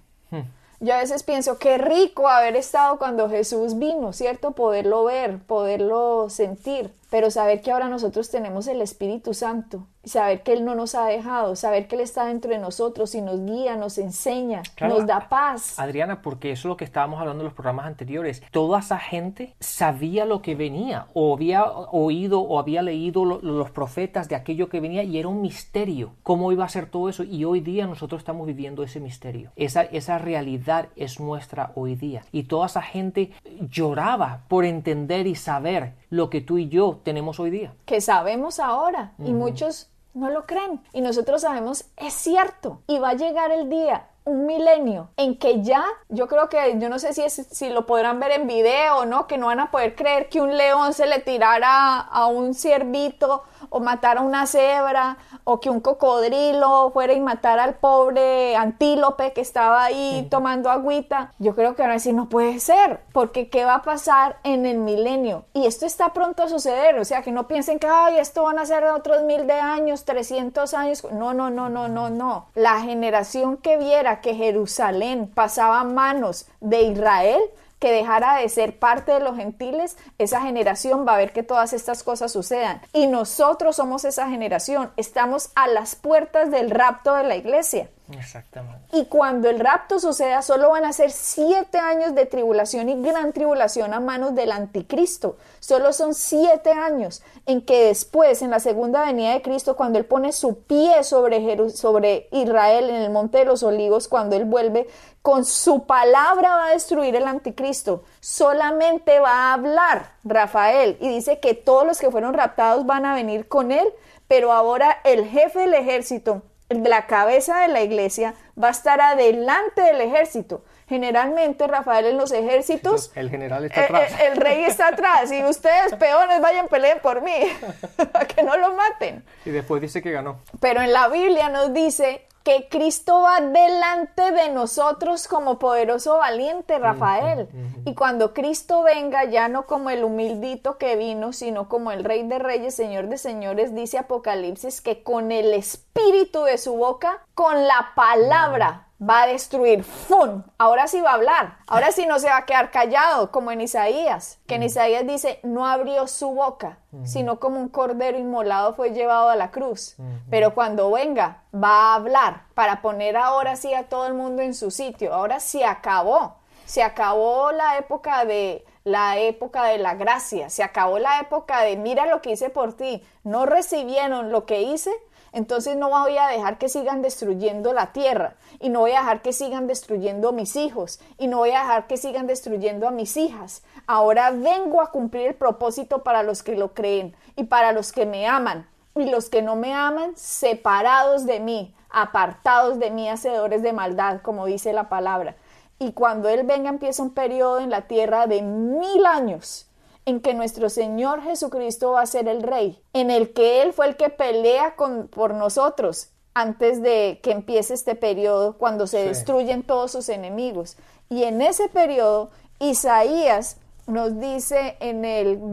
Yo 0.80 0.94
a 0.94 0.99
veces 0.99 1.22
pienso, 1.22 1.58
qué 1.58 1.78
rico 1.78 2.26
haber 2.26 2.56
estado 2.56 2.99
cuando 2.99 3.28
Jesús 3.28 3.78
vino, 3.78 4.14
¿cierto? 4.14 4.52
Poderlo 4.52 5.04
ver, 5.04 5.38
poderlo 5.38 6.28
sentir, 6.28 6.90
pero 7.12 7.31
saber 7.31 7.61
que 7.61 7.71
ahora 7.73 7.88
nosotros 7.90 8.31
tenemos 8.31 8.66
el 8.69 8.81
Espíritu 8.81 9.35
Santo, 9.35 9.87
saber 10.02 10.42
que 10.42 10.54
Él 10.54 10.64
no 10.64 10.75
nos 10.75 10.95
ha 10.95 11.04
dejado, 11.04 11.57
saber 11.57 11.87
que 11.87 11.97
Él 11.97 12.00
está 12.00 12.25
dentro 12.25 12.50
de 12.50 12.57
nosotros 12.59 13.14
y 13.14 13.21
nos 13.21 13.45
guía, 13.45 13.76
nos 13.76 13.99
enseña, 13.99 14.62
Claro, 14.76 14.95
nos 14.97 15.07
da 15.07 15.28
paz. 15.28 15.78
Adriana, 15.78 16.23
porque 16.23 16.52
eso 16.52 16.61
es 16.61 16.71
lo 16.71 16.76
que 16.78 16.87
estábamos 16.87 17.21
hablando 17.21 17.42
en 17.42 17.45
los 17.45 17.52
programas 17.52 17.85
anteriores. 17.85 18.42
Toda 18.50 18.78
esa 18.81 18.99
gente 18.99 19.54
sabía 19.61 20.25
lo 20.25 20.40
que 20.40 20.54
venía, 20.54 21.07
o 21.12 21.35
había 21.35 21.66
oído 21.66 22.40
o 22.40 22.59
había 22.59 22.81
leído 22.81 23.26
lo- 23.26 23.42
los 23.42 23.71
profetas 23.71 24.31
de 24.31 24.35
aquello 24.37 24.71
que 24.71 24.81
venía, 24.81 25.02
y 25.02 25.19
era 25.19 25.28
un 25.28 25.42
misterio 25.42 26.14
cómo 26.23 26.50
iba 26.50 26.64
a 26.64 26.69
ser 26.71 26.87
todo 26.87 27.11
eso. 27.11 27.25
Y 27.25 27.45
hoy 27.45 27.61
día 27.61 27.87
nosotros 27.87 28.23
estamos 28.23 28.47
viviendo 28.47 28.83
ese 28.83 29.00
misterio. 29.00 29.50
Esa, 29.57 29.83
esa 29.83 30.16
realidad 30.16 30.88
es 30.97 31.21
nuestra 31.21 31.73
hoy 31.75 31.95
día. 31.95 32.23
Y 32.33 32.45
toda 32.45 32.66
esa 32.69 32.81
gente 32.81 33.33
lloraba 33.69 34.45
por 34.49 34.64
entender 34.64 35.26
y 35.26 35.35
saber 35.35 36.00
lo 36.12 36.28
que 36.28 36.42
tú 36.42 36.59
y 36.59 36.69
yo 36.69 37.00
tenemos 37.02 37.40
hoy 37.40 37.49
día. 37.49 37.75
que 37.87 38.02
sabemos 38.02 38.61
ahora 38.61 39.14
y 39.19 39.33
muchos 39.33 39.88
no 40.12 40.28
lo 40.28 40.45
creen 40.45 40.83
y 40.92 41.00
nosotros 41.00 41.40
sabemos 41.40 41.87
es 41.97 42.12
cierto 42.12 42.83
y 42.87 42.99
va 42.99 43.11
a 43.11 43.14
llegar 43.14 43.50
el 43.50 43.71
día 43.71 44.09
un 44.24 44.46
milenio 44.46 45.08
en 45.16 45.36
que 45.36 45.62
ya 45.62 45.84
yo 46.08 46.28
creo 46.28 46.48
que 46.48 46.78
yo 46.78 46.88
no 46.88 46.98
sé 46.98 47.12
si 47.12 47.22
es, 47.22 47.46
si 47.50 47.70
lo 47.70 47.86
podrán 47.86 48.20
ver 48.20 48.32
en 48.32 48.46
video 48.46 48.98
o 48.98 49.04
no 49.04 49.26
que 49.26 49.38
no 49.38 49.46
van 49.46 49.60
a 49.60 49.70
poder 49.70 49.94
creer 49.94 50.28
que 50.28 50.40
un 50.40 50.56
león 50.56 50.92
se 50.92 51.06
le 51.06 51.18
tirara 51.18 51.98
a 51.98 52.26
un 52.26 52.54
ciervito 52.54 53.42
o 53.70 53.80
matara 53.80 54.20
a 54.20 54.24
una 54.24 54.46
cebra 54.46 55.16
o 55.44 55.60
que 55.60 55.70
un 55.70 55.80
cocodrilo 55.80 56.90
fuera 56.92 57.12
y 57.12 57.20
matara 57.20 57.64
al 57.64 57.74
pobre 57.74 58.54
antílope 58.56 59.32
que 59.32 59.40
estaba 59.40 59.84
ahí 59.84 60.26
tomando 60.30 60.70
agüita. 60.70 61.32
Yo 61.38 61.54
creo 61.54 61.74
que 61.74 61.82
van 61.82 61.92
a 61.92 61.94
decir 61.94 62.14
no 62.14 62.28
puede 62.28 62.60
ser 62.60 63.00
porque 63.12 63.48
qué 63.48 63.64
va 63.64 63.76
a 63.76 63.82
pasar 63.82 64.38
en 64.44 64.66
el 64.66 64.78
milenio 64.78 65.44
y 65.52 65.66
esto 65.66 65.86
está 65.86 66.12
pronto 66.12 66.42
a 66.42 66.48
suceder 66.48 66.98
o 66.98 67.04
sea 67.04 67.22
que 67.22 67.32
no 67.32 67.48
piensen 67.48 67.78
que 67.78 67.86
ay 67.88 68.18
esto 68.18 68.42
van 68.44 68.58
a 68.58 68.66
ser 68.66 68.84
otros 68.84 69.22
mil 69.22 69.46
de 69.46 69.54
años 69.54 70.04
300 70.04 70.74
años 70.74 71.06
no 71.12 71.34
no 71.34 71.50
no 71.50 71.68
no 71.68 71.88
no 71.88 72.10
no. 72.10 72.46
La 72.54 72.80
generación 72.80 73.56
que 73.56 73.76
viera 73.76 74.12
que 74.21 74.35
Jerusalén 74.35 75.31
pasaba 75.33 75.81
a 75.81 75.85
manos 75.85 76.47
de 76.61 76.83
Israel 76.83 77.40
que 77.83 77.90
dejara 77.90 78.37
de 78.37 78.49
ser 78.49 78.78
parte 78.78 79.11
de 79.11 79.19
los 79.19 79.37
gentiles, 79.37 79.99
esa 80.16 80.40
generación 80.40 81.04
va 81.04 81.14
a 81.14 81.16
ver 81.16 81.33
que 81.33 81.42
todas 81.42 81.73
estas 81.73 82.04
cosas 82.04 82.31
sucedan. 82.31 82.81
Y 82.92 83.09
nosotros 83.09 83.75
somos 83.75 84.04
esa 84.04 84.28
generación, 84.28 84.92
estamos 84.97 85.50
a 85.57 85.66
las 85.66 85.97
puertas 85.97 86.52
del 86.52 86.71
rapto 86.71 87.12
de 87.16 87.25
la 87.25 87.35
iglesia. 87.35 87.90
Exactamente. 88.11 88.80
Y 88.92 89.06
cuando 89.06 89.49
el 89.49 89.61
rapto 89.61 89.99
suceda, 89.99 90.42
solo 90.42 90.71
van 90.71 90.85
a 90.85 90.92
ser 90.92 91.11
siete 91.11 91.78
años 91.78 92.14
de 92.14 92.26
tribulación 92.26 92.88
y 92.88 93.00
gran 93.00 93.32
tribulación 93.32 93.94
a 93.94 94.00
manos 94.00 94.35
del 94.35 94.52
anticristo. 94.52 95.37
Solo 95.61 95.92
son 95.92 96.12
siete 96.12 96.73
años 96.73 97.23
en 97.47 97.64
que 97.64 97.85
después, 97.87 98.42
en 98.42 98.50
la 98.50 98.61
segunda 98.61 99.04
venida 99.04 99.32
de 99.32 99.42
Cristo, 99.42 99.76
cuando 99.76 99.99
Él 99.99 100.04
pone 100.04 100.32
su 100.32 100.62
pie 100.64 101.04
sobre, 101.04 101.40
Jeru- 101.40 101.71
sobre 101.71 102.28
Israel 102.32 102.90
en 102.90 102.97
el 102.97 103.11
Monte 103.11 103.38
de 103.38 103.44
los 103.44 103.62
Olivos, 103.62 104.09
cuando 104.09 104.37
Él 104.37 104.44
vuelve, 104.44 104.88
con 105.23 105.44
su 105.44 105.87
palabra 105.87 106.56
va 106.56 106.66
a 106.66 106.73
destruir 106.73 107.14
el 107.14 107.28
anticristo. 107.28 108.02
Solamente 108.21 109.21
va 109.21 109.30
a 109.30 109.52
hablar 109.54 110.16
Rafael 110.25 110.99
y 111.00 111.09
dice 111.09 111.38
que 111.38 111.54
todos 111.54 111.87
los 111.87 111.99
que 111.99 112.11
fueron 112.11 112.35
raptados 112.35 112.85
van 112.85 113.06
a 113.06 113.14
venir 113.14 113.49
con 113.49 113.71
Él, 113.71 113.88
pero 114.26 114.52
ahora 114.52 114.99
el 115.04 115.26
jefe 115.26 115.61
del 115.61 115.75
ejército, 115.75 116.42
la 116.74 117.06
cabeza 117.06 117.60
de 117.60 117.68
la 117.68 117.82
iglesia 117.82 118.34
va 118.62 118.68
a 118.68 118.70
estar 118.72 119.00
adelante 119.00 119.80
del 119.82 120.00
ejército. 120.00 120.64
Generalmente, 120.88 121.66
Rafael, 121.66 122.04
en 122.06 122.18
los 122.18 122.32
ejércitos, 122.32 123.10
El 123.14 123.30
general 123.30 123.64
está 123.64 123.80
eh, 123.80 123.84
atrás. 123.84 124.12
eh, 124.12 124.26
el 124.30 124.36
rey 124.36 124.64
está 124.64 124.88
atrás 124.88 125.32
y 125.32 125.42
ustedes, 125.42 125.94
peones, 125.98 126.40
vayan, 126.42 126.68
peleen 126.68 126.98
por 127.00 127.22
mí, 127.22 127.32
para 128.12 128.26
que 128.26 128.42
no 128.42 128.56
lo 128.58 128.74
maten. 128.74 129.24
Y 129.46 129.50
después 129.50 129.80
dice 129.80 130.02
que 130.02 130.10
ganó. 130.12 130.40
Pero 130.60 130.82
en 130.82 130.92
la 130.92 131.08
Biblia 131.08 131.48
nos 131.48 131.72
dice 131.72 132.26
que 132.44 132.68
Cristo 132.68 133.22
va 133.22 133.40
delante 133.40 134.32
de 134.32 134.50
nosotros 134.50 135.28
como 135.28 135.58
poderoso 135.58 136.18
valiente, 136.18 136.78
Rafael. 136.78 137.49
Y 137.84 137.94
cuando 137.94 138.34
Cristo 138.34 138.82
venga, 138.82 139.25
ya 139.25 139.49
no 139.49 139.66
como 139.66 139.90
el 139.90 140.04
humildito 140.04 140.78
que 140.78 140.96
vino, 140.96 141.32
sino 141.32 141.68
como 141.68 141.92
el 141.92 142.04
Rey 142.04 142.26
de 142.26 142.38
Reyes, 142.38 142.75
Señor 142.75 143.08
de 143.08 143.18
Señores, 143.18 143.75
dice 143.75 143.99
Apocalipsis 143.99 144.80
que 144.80 145.02
con 145.02 145.32
el 145.32 145.54
espíritu 145.54 146.42
de 146.42 146.58
su 146.58 146.76
boca, 146.76 147.25
con 147.34 147.66
la 147.66 147.92
palabra, 147.94 148.88
va 149.02 149.23
a 149.23 149.26
destruir. 149.26 149.85
¡Fum! 149.85 150.42
Ahora 150.59 150.87
sí 150.87 151.00
va 151.00 151.11
a 151.11 151.14
hablar. 151.14 151.56
Ahora 151.66 151.92
sí 151.92 152.06
no 152.06 152.18
se 152.18 152.28
va 152.28 152.38
a 152.38 152.47
quedar 152.47 152.71
callado, 152.71 153.30
como 153.30 153.50
en 153.50 153.61
Isaías. 153.61 154.38
Que 154.47 154.56
en 154.56 154.62
Isaías 154.62 155.06
dice, 155.06 155.40
no 155.42 155.66
abrió 155.66 156.06
su 156.06 156.30
boca, 156.30 156.78
sino 157.04 157.40
como 157.40 157.59
un 157.59 157.68
cordero 157.68 158.18
inmolado 158.18 158.75
fue 158.75 158.90
llevado 158.90 159.30
a 159.30 159.37
la 159.37 159.50
cruz. 159.50 159.97
Pero 160.30 160.54
cuando 160.54 160.90
venga, 160.90 161.42
va 161.54 161.92
a 161.92 161.94
hablar 161.94 162.44
para 162.54 162.82
poner 162.82 163.16
ahora 163.16 163.56
sí 163.56 163.75
a 163.75 163.88
todo 163.88 164.06
el 164.06 164.14
mundo 164.14 164.42
en 164.42 164.54
su 164.54 164.71
sitio. 164.71 165.14
Ahora 165.14 165.40
se 165.40 165.64
acabó. 165.64 166.37
Se 166.64 166.82
acabó 166.82 167.50
la 167.52 167.76
época 167.76 168.25
de 168.25 168.64
la 168.85 169.18
época 169.18 169.64
de 169.64 169.78
la 169.78 169.94
gracia, 169.94 170.50
se 170.50 170.62
acabó 170.62 170.99
la 170.99 171.21
época 171.21 171.61
de 171.61 171.76
mira 171.76 172.06
lo 172.06 172.21
que 172.21 172.32
hice 172.32 172.50
por 172.50 172.73
ti, 172.75 173.02
no 173.23 173.47
recibieron 173.47 174.32
lo 174.32 174.44
que 174.44 174.62
hice, 174.62 174.90
entonces 175.32 175.76
no 175.76 175.88
voy 175.88 176.18
a 176.18 176.28
dejar 176.28 176.58
que 176.58 176.68
sigan 176.68 177.00
destruyendo 177.00 177.72
la 177.72 177.92
tierra 177.92 178.34
y 178.60 178.68
no 178.68 178.80
voy 178.80 178.92
a 178.92 179.00
dejar 179.00 179.22
que 179.22 179.32
sigan 179.32 179.66
destruyendo 179.66 180.28
a 180.28 180.32
mis 180.32 180.56
hijos 180.56 181.00
y 181.18 181.26
no 181.26 181.38
voy 181.38 181.50
a 181.52 181.60
dejar 181.60 181.86
que 181.86 181.96
sigan 181.96 182.26
destruyendo 182.26 182.86
a 182.86 182.90
mis 182.90 183.16
hijas. 183.16 183.62
Ahora 183.86 184.30
vengo 184.30 184.82
a 184.82 184.90
cumplir 184.90 185.28
el 185.28 185.34
propósito 185.34 186.02
para 186.02 186.22
los 186.22 186.42
que 186.42 186.56
lo 186.56 186.74
creen 186.74 187.16
y 187.34 187.44
para 187.44 187.72
los 187.72 187.92
que 187.92 188.04
me 188.04 188.26
aman 188.26 188.68
y 188.94 189.10
los 189.10 189.30
que 189.30 189.40
no 189.40 189.56
me 189.56 189.72
aman 189.72 190.12
separados 190.16 191.24
de 191.24 191.40
mí, 191.40 191.74
apartados 191.90 192.78
de 192.78 192.90
mí, 192.90 193.08
hacedores 193.08 193.62
de 193.62 193.72
maldad, 193.72 194.20
como 194.20 194.44
dice 194.44 194.74
la 194.74 194.90
palabra. 194.90 195.36
Y 195.78 195.92
cuando 195.92 196.28
Él 196.28 196.44
venga 196.44 196.68
empieza 196.68 197.02
un 197.02 197.14
periodo 197.14 197.58
en 197.58 197.70
la 197.70 197.82
tierra 197.82 198.26
de 198.26 198.42
mil 198.42 199.06
años 199.06 199.66
en 200.04 200.21
que 200.21 200.35
nuestro 200.35 200.68
Señor 200.68 201.23
Jesucristo 201.23 201.92
va 201.92 202.02
a 202.02 202.06
ser 202.06 202.28
el 202.28 202.42
Rey, 202.42 202.82
en 202.92 203.11
el 203.11 203.32
que 203.32 203.62
Él 203.62 203.73
fue 203.73 203.87
el 203.87 203.97
que 203.97 204.09
pelea 204.11 204.75
con, 204.76 205.09
por 205.09 205.35
nosotros 205.35 206.09
antes 206.35 206.80
de 206.82 207.21
que 207.23 207.30
empiece 207.32 207.75
este 207.75 207.94
periodo, 207.94 208.56
cuando 208.56 208.87
se 208.87 209.02
Sí. 209.02 209.09
destruyen 209.09 209.62
todos 209.62 209.92
sus 209.92 210.09
enemigos. 210.09 210.76
Y 211.11 211.25
en 211.25 211.42
ese 211.42 211.68
periodo, 211.68 212.30
Isaías 212.59 213.59
nos 213.87 214.18
dice 214.18 214.76
en 214.80 215.04
el 215.04 215.37
verso 215.37 215.52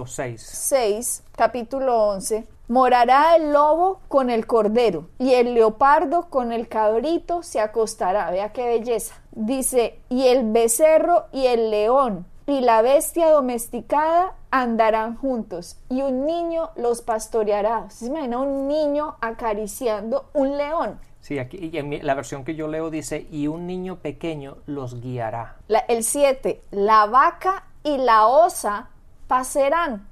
Versículo 0.00 0.06
6. 0.06 0.42
6, 0.42 1.22
capítulo 1.36 2.08
11, 2.08 2.44
morará 2.68 3.36
el 3.36 3.52
lobo 3.52 4.00
con 4.08 4.30
el 4.30 4.46
cordero 4.46 5.08
y 5.18 5.34
el 5.34 5.54
leopardo 5.54 6.28
con 6.28 6.52
el 6.52 6.68
cabrito 6.68 7.42
se 7.44 7.60
acostará. 7.60 8.30
Vea 8.32 8.52
qué 8.52 8.66
belleza. 8.66 9.14
Dice, 9.30 10.00
y 10.08 10.26
el 10.26 10.50
becerro 10.50 11.26
y 11.32 11.46
el 11.46 11.70
león 11.70 12.26
y 12.46 12.60
la 12.60 12.80
bestia 12.82 13.30
domesticada 13.30 14.34
andarán 14.50 15.16
juntos 15.16 15.76
y 15.88 16.02
un 16.02 16.26
niño 16.26 16.70
los 16.76 17.02
pastoreará. 17.02 17.90
¿Se 17.90 18.06
imagina 18.06 18.38
un 18.38 18.68
niño 18.68 19.16
acariciando 19.20 20.30
un 20.32 20.56
león? 20.56 21.00
Sí, 21.20 21.40
aquí 21.40 21.70
y 21.72 21.76
en 21.76 21.88
mi- 21.88 22.00
la 22.00 22.14
versión 22.14 22.44
que 22.44 22.54
yo 22.54 22.68
leo 22.68 22.88
dice, 22.88 23.26
y 23.32 23.48
un 23.48 23.66
niño 23.66 23.96
pequeño 23.96 24.58
los 24.66 25.00
guiará. 25.00 25.56
La- 25.66 25.80
el 25.80 26.04
7, 26.04 26.62
la 26.70 27.06
vaca 27.06 27.64
y 27.82 27.98
la 27.98 28.26
osa 28.28 28.90
pasarán. 29.26 30.06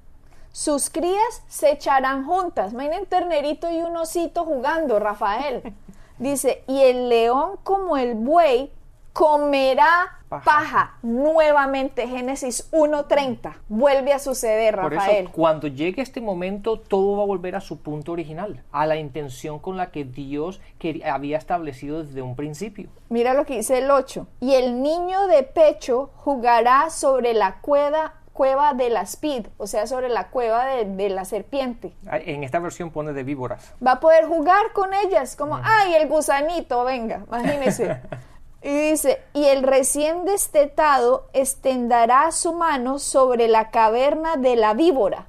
Sus 0.50 0.90
crías 0.90 1.42
se 1.48 1.70
echarán 1.70 2.24
juntas. 2.26 2.72
Imaginen 2.72 3.06
ternerito 3.06 3.70
y 3.70 3.78
un 3.82 3.96
osito 3.96 4.44
jugando, 4.44 4.98
Rafael. 4.98 5.62
Dice, 6.18 6.64
y 6.66 6.80
el 6.80 7.08
león 7.08 7.58
como 7.62 7.96
el 7.96 8.14
buey 8.16 8.72
comerá 9.12 10.18
Paja. 10.40 10.44
paja. 10.44 10.94
Nuevamente, 11.02 12.06
Génesis 12.06 12.70
1.30. 12.72 13.54
Vuelve 13.68 14.12
a 14.12 14.18
suceder, 14.18 14.74
Por 14.80 14.92
Rafael. 14.94 15.24
eso, 15.24 15.32
cuando 15.32 15.66
llegue 15.68 16.02
este 16.02 16.20
momento, 16.20 16.78
todo 16.78 17.16
va 17.16 17.22
a 17.22 17.26
volver 17.26 17.56
a 17.56 17.60
su 17.60 17.80
punto 17.80 18.12
original, 18.12 18.62
a 18.72 18.86
la 18.86 18.96
intención 18.96 19.58
con 19.58 19.76
la 19.76 19.90
que 19.90 20.04
Dios 20.04 20.60
quería- 20.78 21.14
había 21.14 21.38
establecido 21.38 22.04
desde 22.04 22.22
un 22.22 22.36
principio. 22.36 22.88
Mira 23.08 23.34
lo 23.34 23.44
que 23.46 23.56
dice 23.56 23.78
el 23.78 23.90
8. 23.90 24.26
Y 24.40 24.54
el 24.54 24.82
niño 24.82 25.26
de 25.26 25.42
pecho 25.42 26.10
jugará 26.16 26.90
sobre 26.90 27.34
la 27.34 27.60
cueva, 27.60 28.14
cueva 28.32 28.74
de 28.74 28.90
la 28.90 29.06
spid, 29.06 29.46
o 29.58 29.66
sea, 29.66 29.86
sobre 29.86 30.08
la 30.08 30.28
cueva 30.28 30.66
de, 30.66 30.84
de 30.86 31.08
la 31.08 31.24
serpiente. 31.24 31.92
Ah, 32.08 32.18
En 32.18 32.42
esta 32.42 32.58
versión 32.58 32.90
pone 32.90 33.12
de 33.12 33.22
víboras. 33.22 33.72
Va 33.84 33.92
a 33.92 34.00
poder 34.00 34.26
jugar 34.26 34.72
con 34.72 34.92
ellas, 34.92 35.36
como, 35.36 35.58
ay, 35.62 35.94
el 35.94 36.08
gusanito, 36.08 36.84
venga, 36.84 37.22
imagínese. 37.28 38.00
Y 38.64 38.90
dice, 38.90 39.22
y 39.34 39.44
el 39.44 39.62
recién 39.62 40.24
destetado 40.24 41.26
extenderá 41.34 42.32
su 42.32 42.54
mano 42.54 42.98
sobre 42.98 43.46
la 43.46 43.70
caverna 43.70 44.36
de 44.36 44.56
la 44.56 44.72
víbora. 44.72 45.26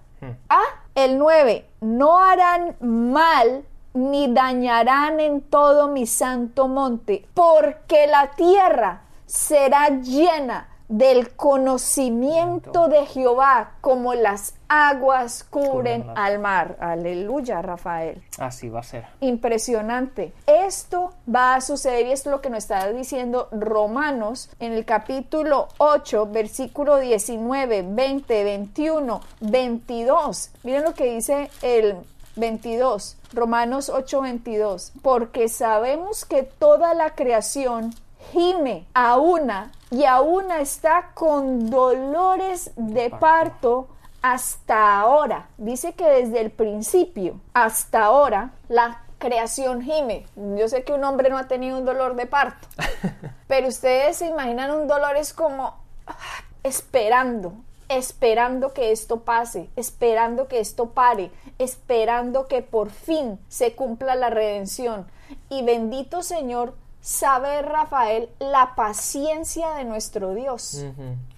Ah, 0.48 0.64
el 0.96 1.20
9, 1.20 1.68
no 1.82 2.18
harán 2.18 2.78
mal 2.80 3.66
ni 3.94 4.34
dañarán 4.34 5.20
en 5.20 5.42
todo 5.42 5.90
mi 5.90 6.08
santo 6.08 6.70
monte, 6.70 7.28
porque 7.34 8.08
la 8.08 8.32
tierra 8.32 9.02
será 9.26 9.90
llena 9.90 10.70
del 10.88 11.36
conocimiento 11.36 12.88
de 12.88 13.06
Jehová, 13.06 13.72
como 13.82 14.14
las 14.14 14.54
aguas 14.68 15.44
cubren 15.44 16.06
al 16.16 16.40
mar. 16.40 16.78
Aleluya, 16.80 17.62
Rafael 17.62 18.22
Así 18.38 18.70
va 18.70 18.82
a 18.82 18.84
ser. 18.84 19.06
impresionante. 19.20 20.34
Esto 20.48 21.14
va 21.34 21.56
a 21.56 21.62
suceder 21.62 22.08
y 22.08 22.12
esto 22.12 22.30
es 22.30 22.36
lo 22.36 22.42
que 22.42 22.50
nos 22.50 22.60
está 22.60 22.92
diciendo 22.92 23.48
Romanos 23.52 24.50
en 24.60 24.74
el 24.74 24.86
capítulo 24.86 25.70
8, 25.78 26.28
versículo 26.32 26.98
19, 26.98 27.86
20, 27.88 28.44
21, 28.44 29.22
22. 29.42 30.52
Miren 30.64 30.84
lo 30.84 30.94
que 30.94 31.14
dice 31.14 31.50
el 31.62 31.96
22, 32.36 33.18
Romanos 33.34 33.90
8, 33.90 34.22
22. 34.22 34.92
Porque 35.02 35.48
sabemos 35.48 36.26
que 36.26 36.44
toda 36.44 36.94
la 36.94 37.16
creación 37.16 37.94
gime 38.32 38.86
a 38.94 39.18
una 39.18 39.72
y 39.92 40.06
a 40.06 40.22
una 40.22 40.60
está 40.60 41.12
con 41.14 41.70
dolores 41.70 42.72
de 42.76 43.10
parto 43.10 43.88
hasta 44.22 45.00
ahora. 45.00 45.50
Dice 45.58 45.94
que 45.94 46.06
desde 46.06 46.42
el 46.42 46.52
principio 46.52 47.40
hasta 47.54 48.06
ahora 48.06 48.52
la 48.68 49.04
creación 49.18 49.82
gime. 49.82 50.26
Yo 50.36 50.68
sé 50.68 50.84
que 50.84 50.94
un 50.94 51.04
hombre 51.04 51.30
no 51.30 51.38
ha 51.38 51.48
tenido 51.48 51.78
un 51.78 51.86
dolor 51.86 52.16
de 52.16 52.26
parto, 52.26 52.68
pero 53.48 53.68
ustedes 53.68 54.18
se 54.18 54.28
imaginan 54.28 54.72
un 54.72 54.88
dolor 54.88 55.16
es 55.16 55.34
como 55.34 55.76
ah, 56.08 56.16
esperando, 56.64 57.54
esperando 57.88 58.74
que 58.74 58.92
esto 58.92 59.22
pase, 59.22 59.70
esperando 59.76 60.48
que 60.48 60.60
esto 60.60 60.90
pare, 60.90 61.32
esperando 61.60 62.48
que 62.48 62.62
por 62.62 62.90
fin 62.90 63.40
se 63.48 63.76
cumpla 63.76 64.16
la 64.16 64.30
redención. 64.30 65.08
Y 65.50 65.64
bendito 65.64 66.24
Señor, 66.24 66.74
sabe 67.06 67.62
Rafael 67.62 68.30
la 68.40 68.74
paciencia 68.74 69.76
de 69.76 69.86
nuestro 69.86 70.34
Dios 70.34 70.84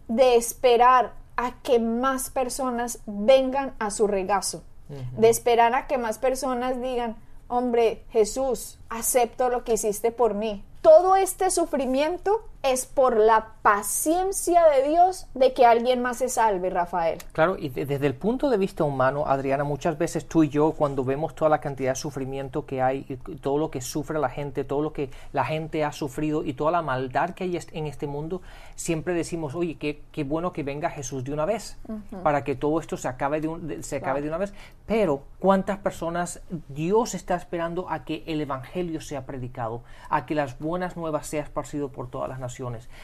de 0.08 0.38
esperar 0.38 1.12
a 1.36 1.62
que 1.62 1.78
más 1.78 2.30
personas 2.30 3.00
vengan 3.06 3.76
a 3.78 3.91
su 3.91 4.08
regazo, 4.08 4.63
de 4.88 5.28
esperar 5.28 5.76
a 5.76 5.86
que 5.88 5.98
más 5.98 6.20
personas 6.20 6.82
digan, 6.82 7.18
hombre, 7.50 8.06
Jesús, 8.12 8.80
acepto 8.88 9.50
lo 9.50 9.65
que 9.65 9.74
hiciste 9.74 10.13
por 10.13 10.36
mí. 10.36 10.63
Todo 10.82 11.18
este 11.18 11.52
sufrimiento 11.52 12.46
es 12.63 12.86
por 12.86 13.15
la 13.17 13.54
paciencia 13.62 14.62
de 14.76 14.89
Dios 14.89 15.28
de 15.34 15.54
que 15.54 15.65
alguien 15.65 16.02
más 16.02 16.17
se 16.17 16.28
salve, 16.28 16.70
Rafael. 16.70 17.20
Claro, 17.32 17.56
y 17.58 17.70
de- 17.70 17.86
desde 17.86 18.08
el 18.08 18.15
punto 18.15 18.50
de 18.50 18.58
vista 18.58 18.84
humano, 18.84 19.26
Adriana, 19.28 19.63
muchas 19.63 19.98
veces 19.98 20.28
tú 20.28 20.43
y 20.43 20.50
yo, 20.50 20.72
cuando 20.74 21.04
vemos 21.06 21.34
toda 21.36 21.50
la 21.50 21.60
cantidad 21.62 21.91
de 21.91 21.96
sufrimiento 21.96 22.65
que 22.65 22.82
hay, 22.82 23.06
y 23.08 23.15
todo 23.38 23.58
lo 23.58 23.72
que 23.72 23.80
sufre 23.80 24.20
la 24.20 24.30
gente, 24.30 24.63
todo 24.63 24.82
lo 24.82 24.91
que 24.91 25.10
la 25.32 25.46
gente 25.46 25.86
ha 25.86 25.91
sufrido 25.91 26.43
y 26.43 26.54
toda 26.54 26.72
la 26.72 26.82
maldad 26.82 27.30
que 27.32 27.46
hay 27.46 27.58
en 27.72 27.88
este 27.88 28.08
mundo, 28.08 28.41
siempre 28.76 29.13
decimos, 29.13 29.56
oye, 29.56 29.78
qué, 29.78 30.02
qué 30.12 30.24
bueno 30.24 30.52
que 30.52 30.63
venga 30.63 30.89
Jesús 30.89 31.24
de 31.24 31.32
una 31.34 31.46
vez, 31.46 31.78
para 32.24 32.43
que 32.43 32.56
todo 32.56 32.80
esto 32.80 32.98
se 32.98 33.08
acabe, 33.08 33.39
de, 33.39 33.48
un- 33.48 33.67
de- 33.67 33.84
se 33.84 33.98
acabe 33.98 34.22
de 34.22 34.28
una 34.28 34.38
vez. 34.38 34.54
Pero, 34.86 35.24
¿cuántas 35.39 35.78
personas 35.80 36.41
Dios 36.70 37.13
está 37.13 37.36
esperando 37.36 37.89
a 37.89 38.04
que 38.04 38.24
el 38.28 38.41
Evangelio 38.41 39.00
sea 39.00 39.26
predicado, 39.26 39.84
a 40.10 40.26
que 40.26 40.36
las 40.36 40.60
buenas 40.60 40.98
nuevas 40.98 41.28
sea 41.28 41.43
esparcido 41.43 41.89
por 41.89 42.10
todas 42.10 42.28
las 42.30 42.39
naciones, 42.39 42.47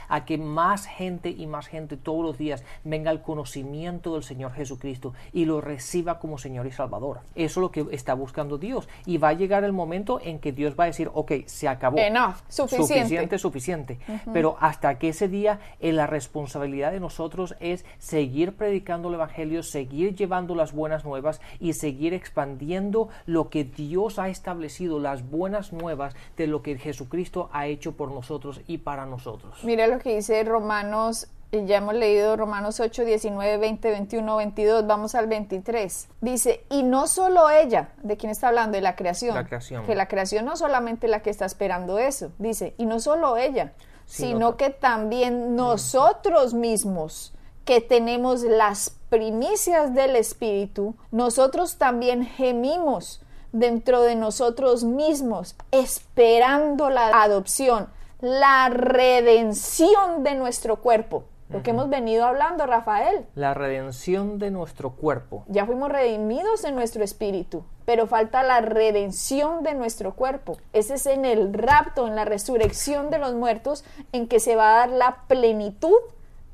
a 0.09 0.25
que 0.25 0.37
más 0.37 0.85
gente 0.85 1.29
y 1.29 1.47
más 1.47 1.67
gente 1.67 1.97
todos 1.97 2.23
los 2.23 2.37
días 2.37 2.63
venga 2.83 3.11
al 3.11 3.21
conocimiento 3.21 4.13
del 4.13 4.23
Señor 4.23 4.53
Jesucristo 4.53 5.13
y 5.31 5.45
lo 5.45 5.61
reciba 5.61 6.19
como 6.19 6.37
Señor 6.37 6.65
y 6.67 6.71
Salvador. 6.71 7.21
Eso 7.35 7.59
es 7.59 7.61
lo 7.61 7.71
que 7.71 7.85
está 7.91 8.13
buscando 8.13 8.57
Dios. 8.57 8.87
Y 9.05 9.17
va 9.17 9.29
a 9.29 9.33
llegar 9.33 9.63
el 9.63 9.73
momento 9.73 10.19
en 10.21 10.39
que 10.39 10.51
Dios 10.51 10.75
va 10.79 10.85
a 10.85 10.87
decir, 10.87 11.09
ok, 11.13 11.31
se 11.45 11.67
acabó. 11.67 11.97
Enough, 11.97 12.35
suficiente. 12.47 12.93
Suficiente, 12.93 13.37
suficiente. 13.37 13.99
Pero 14.31 14.57
hasta 14.59 14.97
que 14.97 15.09
ese 15.09 15.27
día, 15.27 15.59
eh, 15.79 15.91
la 15.91 16.07
responsabilidad 16.07 16.91
de 16.91 16.99
nosotros 16.99 17.55
es 17.59 17.85
seguir 17.99 18.53
predicando 18.53 19.09
el 19.09 19.15
Evangelio, 19.15 19.63
seguir 19.63 20.15
llevando 20.15 20.55
las 20.55 20.73
buenas 20.73 21.05
nuevas 21.05 21.41
y 21.59 21.73
seguir 21.73 22.13
expandiendo 22.13 23.09
lo 23.25 23.49
que 23.49 23.63
Dios 23.63 24.19
ha 24.19 24.29
establecido, 24.29 24.99
las 24.99 25.29
buenas 25.29 25.73
nuevas 25.73 26.15
de 26.37 26.47
lo 26.47 26.61
que 26.61 26.77
Jesucristo 26.77 27.49
ha 27.51 27.67
hecho 27.67 27.93
por 27.93 28.11
nosotros 28.11 28.61
y 28.67 28.79
para 28.79 29.05
nosotros. 29.05 29.32
Mira 29.63 29.87
lo 29.87 29.99
que 29.99 30.15
dice 30.15 30.43
Romanos, 30.43 31.27
eh, 31.51 31.65
ya 31.65 31.77
hemos 31.77 31.93
leído 31.93 32.35
Romanos 32.35 32.79
8, 32.79 33.05
19, 33.05 33.57
20, 33.57 33.91
21, 33.91 34.35
22, 34.37 34.87
vamos 34.87 35.15
al 35.15 35.27
23. 35.27 36.07
Dice, 36.21 36.65
y 36.69 36.83
no 36.83 37.07
solo 37.07 37.49
ella, 37.49 37.89
¿de 38.01 38.17
quién 38.17 38.31
está 38.31 38.47
hablando? 38.49 38.75
De 38.75 38.81
la 38.81 38.95
creación. 38.95 39.35
La 39.35 39.45
creación. 39.45 39.85
Que 39.85 39.95
la 39.95 40.07
creación 40.07 40.45
no 40.45 40.55
solamente 40.55 41.07
la 41.07 41.21
que 41.21 41.29
está 41.29 41.45
esperando 41.45 41.99
eso, 41.99 42.31
dice, 42.39 42.73
y 42.77 42.85
no 42.85 42.99
solo 42.99 43.37
ella, 43.37 43.73
Sino 44.05 44.57
que 44.57 44.69
también 44.69 45.55
nosotros 45.55 46.53
mismos 46.53 47.33
que 47.65 47.79
tenemos 47.79 48.41
las 48.41 48.91
primicias 49.09 49.93
del 49.93 50.15
Espíritu, 50.15 50.95
nosotros 51.11 51.77
también 51.77 52.25
gemimos 52.25 53.21
dentro 53.51 54.01
de 54.01 54.15
nosotros 54.15 54.83
mismos, 54.83 55.55
esperando 55.71 56.89
la 56.89 57.21
adopción, 57.23 57.87
la 58.23 58.69
redención 58.69 60.23
de 60.23 60.35
nuestro 60.35 60.77
cuerpo. 60.77 61.25
Lo 61.49 61.61
que 61.61 61.71
hemos 61.71 61.89
venido 61.89 62.23
hablando, 62.25 62.65
Rafael. 62.65 63.25
La 63.35 63.53
redención 63.53 64.39
de 64.39 64.49
nuestro 64.49 64.91
cuerpo. 64.91 65.43
Ya 65.49 65.65
fuimos 65.65 65.89
redimidos 65.89 66.63
en 66.63 66.73
nuestro 66.73 67.03
espíritu, 67.03 67.65
pero 67.83 68.07
falta 68.07 68.41
la 68.41 68.61
redención 68.61 69.61
de 69.61 69.73
nuestro 69.73 70.13
cuerpo. 70.13 70.57
Ese 70.71 70.93
es 70.93 71.05
en 71.05 71.25
el 71.25 71.53
rapto, 71.53 72.07
en 72.07 72.15
la 72.15 72.23
resurrección 72.23 73.09
de 73.09 73.17
los 73.17 73.33
muertos, 73.33 73.83
en 74.13 74.29
que 74.29 74.39
se 74.39 74.55
va 74.55 74.71
a 74.71 74.87
dar 74.87 74.89
la 74.91 75.17
plenitud 75.27 75.99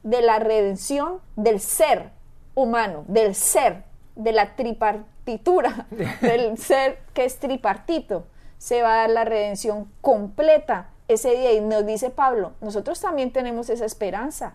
de 0.02 0.24
la 0.24 0.40
redención 0.40 1.20
del 1.36 1.60
ser 1.60 2.10
humano, 2.56 3.06
del 3.08 3.36
ser, 3.36 3.84
de 4.16 4.32
la 4.32 4.56
tripartitura, 4.56 5.86
del 6.22 6.58
ser 6.58 6.98
que 7.14 7.26
es 7.26 7.38
tripartito. 7.38 8.26
Se 8.58 8.82
va 8.82 8.96
a 8.96 8.98
dar 9.02 9.12
la 9.12 9.24
redención 9.24 9.88
completa 10.02 10.90
ese 11.10 11.32
día. 11.36 11.52
Y 11.54 11.60
nos 11.62 11.86
dice 11.86 12.10
Pablo, 12.10 12.54
nosotros 12.62 13.02
también 13.02 13.32
tenemos 13.32 13.70
esa 13.70 13.86
esperanza. 13.86 14.54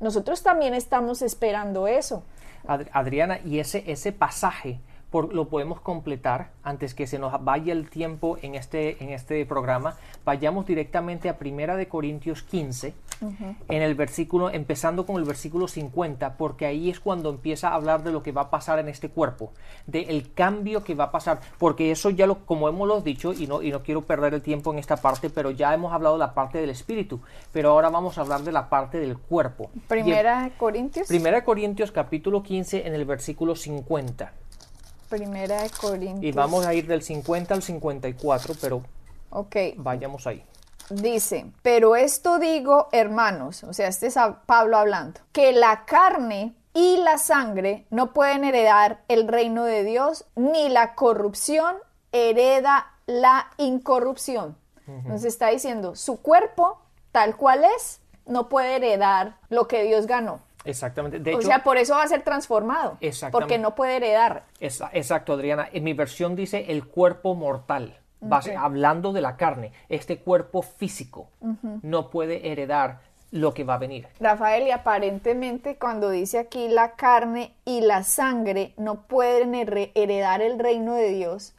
Nosotros 0.00 0.42
también 0.42 0.74
estamos 0.74 1.22
esperando 1.22 1.88
eso. 1.88 2.22
Ad- 2.66 2.86
Adriana, 2.92 3.40
y 3.44 3.58
ese, 3.58 3.82
ese 3.90 4.12
pasaje 4.12 4.78
por- 5.10 5.32
lo 5.34 5.48
podemos 5.48 5.80
completar 5.80 6.50
antes 6.64 6.94
que 6.94 7.06
se 7.06 7.18
nos 7.18 7.42
vaya 7.44 7.72
el 7.72 7.88
tiempo 7.88 8.36
en 8.42 8.54
este, 8.56 9.02
en 9.02 9.10
este 9.10 9.44
programa. 9.46 9.96
Vayamos 10.24 10.66
directamente 10.66 11.28
a 11.28 11.38
Primera 11.38 11.76
de 11.76 11.86
Corintios 11.88 12.42
15. 12.42 12.92
En 13.20 13.82
el 13.82 13.94
versículo, 13.94 14.50
empezando 14.50 15.06
con 15.06 15.16
el 15.16 15.24
versículo 15.24 15.68
50, 15.68 16.36
porque 16.36 16.66
ahí 16.66 16.90
es 16.90 17.00
cuando 17.00 17.30
empieza 17.30 17.68
a 17.68 17.74
hablar 17.74 18.02
de 18.02 18.12
lo 18.12 18.22
que 18.22 18.32
va 18.32 18.42
a 18.42 18.50
pasar 18.50 18.78
en 18.78 18.88
este 18.88 19.08
cuerpo, 19.08 19.52
del 19.86 20.32
cambio 20.34 20.84
que 20.84 20.94
va 20.94 21.04
a 21.04 21.10
pasar, 21.10 21.40
porque 21.58 21.90
eso 21.90 22.10
ya 22.10 22.26
lo, 22.26 22.44
como 22.46 22.68
hemos 22.68 22.86
lo 22.88 23.00
dicho, 23.00 23.32
y 23.32 23.46
no, 23.46 23.62
y 23.62 23.70
no 23.70 23.82
quiero 23.82 24.02
perder 24.02 24.34
el 24.34 24.42
tiempo 24.42 24.72
en 24.72 24.78
esta 24.78 24.96
parte, 24.96 25.30
pero 25.30 25.50
ya 25.50 25.72
hemos 25.74 25.92
hablado 25.92 26.16
de 26.16 26.20
la 26.20 26.34
parte 26.34 26.58
del 26.58 26.70
espíritu, 26.70 27.20
pero 27.52 27.70
ahora 27.70 27.88
vamos 27.90 28.18
a 28.18 28.22
hablar 28.22 28.42
de 28.42 28.52
la 28.52 28.68
parte 28.68 28.98
del 28.98 29.18
cuerpo. 29.18 29.70
Primera 29.88 30.50
Corintios. 30.58 31.08
Primera 31.08 31.44
Corintios 31.44 31.92
capítulo 31.92 32.42
15 32.42 32.86
en 32.86 32.94
el 32.94 33.04
versículo 33.04 33.56
50. 33.56 34.32
Primera 35.08 35.62
de 35.62 35.70
Corintios. 35.70 36.24
Y 36.24 36.32
vamos 36.32 36.66
a 36.66 36.74
ir 36.74 36.86
del 36.86 37.02
50 37.02 37.54
al 37.54 37.62
54, 37.62 38.54
pero 38.60 38.82
Ok. 39.30 39.56
vayamos 39.76 40.26
ahí. 40.26 40.44
Dice, 40.90 41.46
pero 41.62 41.96
esto 41.96 42.38
digo, 42.38 42.88
hermanos, 42.92 43.64
o 43.64 43.72
sea, 43.72 43.88
este 43.88 44.06
es 44.08 44.16
Pablo 44.46 44.76
hablando, 44.76 45.20
que 45.32 45.52
la 45.52 45.84
carne 45.84 46.54
y 46.74 46.98
la 46.98 47.18
sangre 47.18 47.86
no 47.90 48.12
pueden 48.12 48.44
heredar 48.44 49.02
el 49.08 49.28
reino 49.28 49.64
de 49.64 49.84
Dios, 49.84 50.26
ni 50.34 50.68
la 50.68 50.94
corrupción 50.94 51.76
hereda 52.12 52.92
la 53.06 53.50
incorrupción. 53.56 54.56
Nos 54.86 55.24
está 55.24 55.48
diciendo, 55.48 55.96
su 55.96 56.20
cuerpo, 56.20 56.82
tal 57.10 57.36
cual 57.36 57.64
es, 57.64 58.00
no 58.26 58.50
puede 58.50 58.76
heredar 58.76 59.36
lo 59.48 59.66
que 59.66 59.82
Dios 59.84 60.06
ganó. 60.06 60.40
Exactamente. 60.64 61.18
De 61.20 61.34
o 61.34 61.38
hecho, 61.38 61.48
sea, 61.48 61.62
por 61.62 61.76
eso 61.76 61.94
va 61.94 62.02
a 62.02 62.08
ser 62.08 62.22
transformado. 62.22 62.96
Exactamente. 63.00 63.32
Porque 63.54 63.58
no 63.58 63.74
puede 63.74 63.96
heredar. 63.96 64.44
Esa- 64.60 64.90
exacto, 64.92 65.34
Adriana. 65.34 65.68
En 65.72 65.84
mi 65.84 65.92
versión 65.92 66.36
dice 66.36 66.66
el 66.68 66.86
cuerpo 66.86 67.34
mortal. 67.34 67.98
Base- 68.28 68.56
Ok. 68.56 68.62
Hablando 68.62 69.12
de 69.12 69.20
la 69.20 69.36
carne, 69.36 69.72
este 69.88 70.18
cuerpo 70.18 70.62
físico 70.62 71.28
no 71.82 72.10
puede 72.10 72.50
heredar 72.50 73.00
lo 73.30 73.52
que 73.52 73.64
va 73.64 73.74
a 73.74 73.78
venir. 73.78 74.06
Rafael, 74.20 74.66
y 74.66 74.70
aparentemente 74.70 75.76
cuando 75.76 76.10
dice 76.10 76.38
aquí 76.38 76.68
la 76.68 76.92
carne 76.92 77.52
y 77.64 77.80
la 77.80 78.04
sangre 78.04 78.74
no 78.76 79.02
pueden 79.08 79.54
heredar 79.54 80.40
el 80.40 80.58
reino 80.58 80.94
de 80.94 81.08
Dios, 81.08 81.54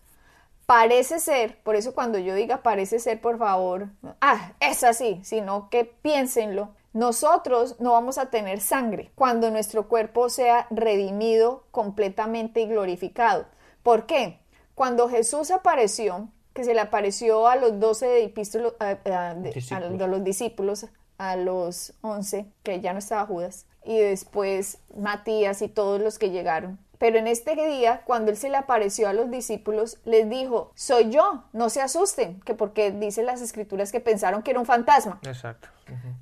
parece 0.66 1.20
ser, 1.20 1.58
por 1.64 1.76
eso 1.76 1.94
cuando 1.94 2.18
yo 2.18 2.34
diga 2.34 2.64
parece 2.64 3.00
ser, 3.00 3.20
por 3.22 3.38
favor, 3.38 3.90
ah, 4.22 4.54
es 4.60 4.84
así, 4.84 5.20
sino 5.24 5.70
que 5.70 5.84
piénsenlo, 5.84 6.70
nosotros 6.94 7.76
no 7.82 7.92
vamos 7.92 8.18
a 8.18 8.30
tener 8.30 8.62
sangre 8.62 9.12
cuando 9.16 9.52
nuestro 9.52 9.90
cuerpo 9.90 10.30
sea 10.30 10.68
redimido 10.72 11.66
completamente 11.72 12.62
y 12.62 12.68
glorificado. 12.68 13.46
¿Por 13.84 14.06
qué? 14.06 14.40
Cuando 14.76 15.10
Jesús 15.10 15.52
apareció, 15.52 16.30
que 16.56 16.64
se 16.64 16.74
le 16.74 16.80
apareció 16.80 17.48
a 17.48 17.56
los 17.58 17.80
doce 17.80 18.34
a- 18.80 18.86
a- 18.86 19.34
de- 19.36 19.52
a 19.76 20.08
los 20.08 20.24
discípulos, 20.24 20.88
a 21.20 21.36
los 21.36 21.94
once, 22.02 22.48
que 22.64 22.82
ya 22.82 22.94
no 22.94 23.00
estaba 23.00 23.26
Judas, 23.28 23.68
y 23.84 24.00
después 24.00 24.80
Matías 24.98 25.62
y 25.62 25.68
todos 25.68 26.02
los 26.02 26.18
que 26.18 26.32
llegaron. 26.32 26.80
Pero 26.98 27.18
en 27.18 27.28
este 27.28 27.56
día, 27.56 28.04
cuando 28.06 28.32
él 28.32 28.38
se 28.38 28.50
le 28.50 28.56
apareció 28.56 29.10
a 29.10 29.14
los 29.14 29.30
discípulos, 29.30 29.98
les 30.06 30.30
dijo, 30.30 30.72
soy 30.76 31.10
yo, 31.10 31.44
no 31.52 31.70
se 31.70 31.82
asusten, 31.82 32.40
que 32.42 32.54
porque 32.56 32.92
dice 32.92 33.22
las 33.22 33.42
escrituras 33.42 33.92
que 33.92 34.00
pensaron 34.00 34.42
que 34.42 34.52
era 34.52 34.60
un 34.62 34.66
fantasma. 34.66 35.20
Exacto. 35.24 35.68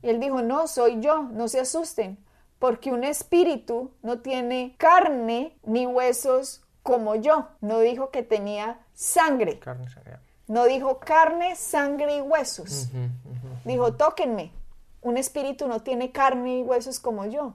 Y 0.01 0.09
él 0.09 0.19
dijo, 0.19 0.41
no, 0.41 0.67
soy 0.67 0.99
yo, 0.99 1.23
no 1.31 1.47
se 1.47 1.59
asusten, 1.59 2.17
porque 2.57 2.91
un 2.91 3.03
espíritu 3.03 3.91
no 4.01 4.19
tiene 4.21 4.73
carne 4.79 5.55
ni 5.63 5.85
huesos 5.85 6.63
como 6.81 7.15
yo. 7.15 7.47
No 7.61 7.79
dijo 7.79 8.09
que 8.09 8.23
tenía 8.23 8.79
sangre, 8.93 9.59
Carne 9.59 9.89
sangre. 9.89 10.17
No 10.47 10.65
dijo 10.65 10.99
carne, 10.99 11.55
sangre 11.55 12.17
y 12.17 12.21
huesos. 12.21 12.89
Dijo, 13.65 13.93
tóquenme. 13.93 14.51
Un 15.01 15.17
espíritu 15.17 15.67
no 15.67 15.81
tiene 15.81 16.11
carne 16.11 16.59
y 16.59 16.63
huesos 16.63 16.99
como 16.99 17.25
yo. 17.25 17.53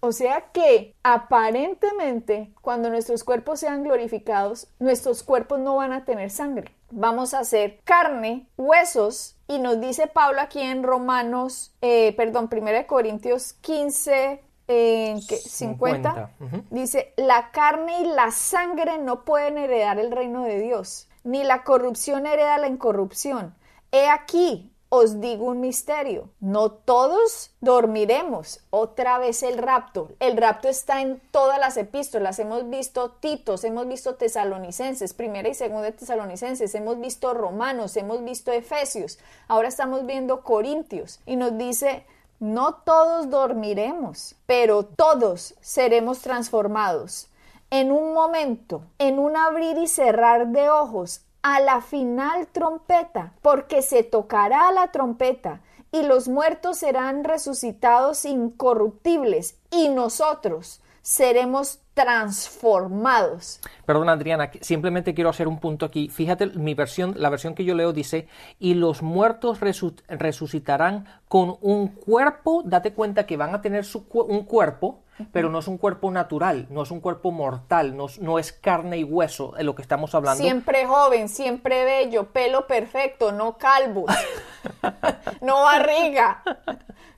O 0.00 0.12
sea 0.12 0.46
que 0.52 0.96
aparentemente 1.02 2.52
cuando 2.62 2.88
nuestros 2.88 3.22
cuerpos 3.22 3.60
sean 3.60 3.84
glorificados, 3.84 4.68
nuestros 4.78 5.22
cuerpos 5.22 5.60
no 5.60 5.76
van 5.76 5.92
a 5.92 6.06
tener 6.06 6.30
sangre. 6.30 6.74
Vamos 6.90 7.34
a 7.34 7.44
ser 7.44 7.80
carne, 7.84 8.48
huesos, 8.56 9.36
y 9.46 9.58
nos 9.58 9.80
dice 9.80 10.06
Pablo 10.06 10.40
aquí 10.40 10.60
en 10.60 10.82
Romanos, 10.82 11.74
eh, 11.82 12.14
perdón, 12.16 12.48
1 12.50 12.86
Corintios 12.86 13.52
15, 13.60 14.42
eh, 14.68 15.20
¿qué? 15.28 15.36
50, 15.36 16.12
50, 16.14 16.30
ujú. 16.40 16.64
dice, 16.70 17.12
la 17.16 17.50
carne 17.50 18.00
y 18.00 18.06
la 18.06 18.30
sangre 18.30 18.98
no 18.98 19.24
pueden 19.24 19.58
heredar 19.58 19.98
el 19.98 20.10
reino 20.10 20.44
de 20.44 20.60
Dios, 20.60 21.08
ni 21.24 21.44
la 21.44 21.64
corrupción 21.64 22.26
hereda 22.26 22.58
la 22.58 22.68
incorrupción. 22.68 23.54
He 23.92 24.08
aquí, 24.08 24.72
os 24.88 25.20
digo 25.20 25.44
un 25.46 25.60
misterio, 25.60 26.30
no 26.40 26.72
todos 26.72 27.52
dormiremos. 27.60 28.60
Otra 28.70 29.18
vez 29.18 29.42
el 29.44 29.58
rapto. 29.58 30.10
El 30.18 30.36
rapto 30.36 30.68
está 30.68 31.00
en 31.00 31.20
todas 31.30 31.60
las 31.60 31.76
epístolas. 31.76 32.38
Hemos 32.40 32.68
visto 32.68 33.12
Titos, 33.12 33.62
hemos 33.62 33.86
visto 33.86 34.16
Tesalonicenses, 34.16 35.14
primera 35.14 35.48
y 35.48 35.54
segunda 35.54 35.92
Tesalonicenses, 35.92 36.74
hemos 36.74 36.98
visto 36.98 37.34
Romanos, 37.34 37.96
hemos 37.96 38.24
visto 38.24 38.50
Efesios. 38.50 39.20
Ahora 39.46 39.68
estamos 39.68 40.06
viendo 40.06 40.42
Corintios 40.42 41.20
y 41.24 41.36
nos 41.36 41.56
dice, 41.56 42.04
no 42.40 42.74
todos 42.74 43.30
dormiremos, 43.30 44.34
pero 44.46 44.84
todos 44.84 45.54
seremos 45.60 46.20
transformados. 46.20 47.29
En 47.70 47.92
un 47.92 48.12
momento, 48.14 48.82
en 48.98 49.18
un 49.20 49.36
abrir 49.36 49.78
y 49.78 49.86
cerrar 49.86 50.48
de 50.48 50.70
ojos, 50.70 51.22
a 51.42 51.60
la 51.60 51.80
final 51.80 52.48
trompeta, 52.48 53.32
porque 53.42 53.80
se 53.80 54.02
tocará 54.02 54.72
la 54.72 54.90
trompeta, 54.90 55.60
y 55.92 56.02
los 56.02 56.28
muertos 56.28 56.78
serán 56.78 57.24
resucitados 57.24 58.24
incorruptibles, 58.24 59.56
y 59.70 59.88
nosotros 59.88 60.80
seremos 61.02 61.78
transformados. 61.94 63.60
Perdón, 63.86 64.08
Adriana, 64.08 64.50
simplemente 64.60 65.14
quiero 65.14 65.30
hacer 65.30 65.48
un 65.48 65.58
punto 65.58 65.86
aquí. 65.86 66.08
Fíjate, 66.08 66.46
mi 66.46 66.74
versión, 66.74 67.14
la 67.16 67.30
versión 67.30 67.54
que 67.54 67.64
yo 67.64 67.74
leo 67.74 67.92
dice, 67.92 68.28
y 68.58 68.74
los 68.74 69.00
muertos 69.02 69.60
resu- 69.60 70.02
resucitarán 70.08 71.06
con 71.28 71.56
un 71.60 71.88
cuerpo, 71.88 72.62
date 72.64 72.92
cuenta 72.94 73.26
que 73.26 73.36
van 73.36 73.54
a 73.54 73.62
tener 73.62 73.84
su 73.84 74.08
cu- 74.08 74.22
un 74.22 74.44
cuerpo, 74.44 75.00
pero 75.32 75.48
no 75.50 75.58
es 75.58 75.68
un 75.68 75.78
cuerpo 75.78 76.10
natural, 76.10 76.66
no 76.70 76.82
es 76.82 76.90
un 76.90 77.00
cuerpo 77.00 77.30
mortal, 77.30 77.96
no, 77.96 78.06
es- 78.06 78.20
no 78.20 78.38
es 78.38 78.52
carne 78.52 78.98
y 78.98 79.04
hueso 79.04 79.52
de 79.56 79.64
lo 79.64 79.74
que 79.74 79.82
estamos 79.82 80.14
hablando. 80.14 80.42
Siempre 80.42 80.86
joven, 80.86 81.28
siempre 81.28 81.84
bello, 81.84 82.24
pelo 82.26 82.66
perfecto, 82.66 83.32
no 83.32 83.56
calvo, 83.58 84.06
no 85.40 85.62
barriga, 85.62 86.42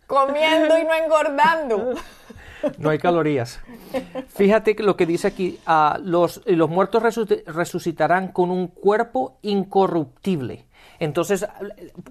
comiendo 0.06 0.78
y 0.78 0.84
no 0.84 0.94
engordando. 0.94 1.94
No 2.78 2.90
hay 2.90 2.98
calorías. 2.98 3.58
Fíjate 4.28 4.76
lo 4.78 4.96
que 4.96 5.04
dice 5.04 5.26
aquí, 5.28 5.58
ah, 5.66 5.98
los, 6.00 6.42
los 6.46 6.68
muertos 6.70 7.02
resu- 7.02 7.42
resucitarán 7.46 8.28
con 8.28 8.50
un 8.52 8.68
cuerpo 8.68 9.38
incorruptible. 9.42 10.64
Entonces, 11.02 11.44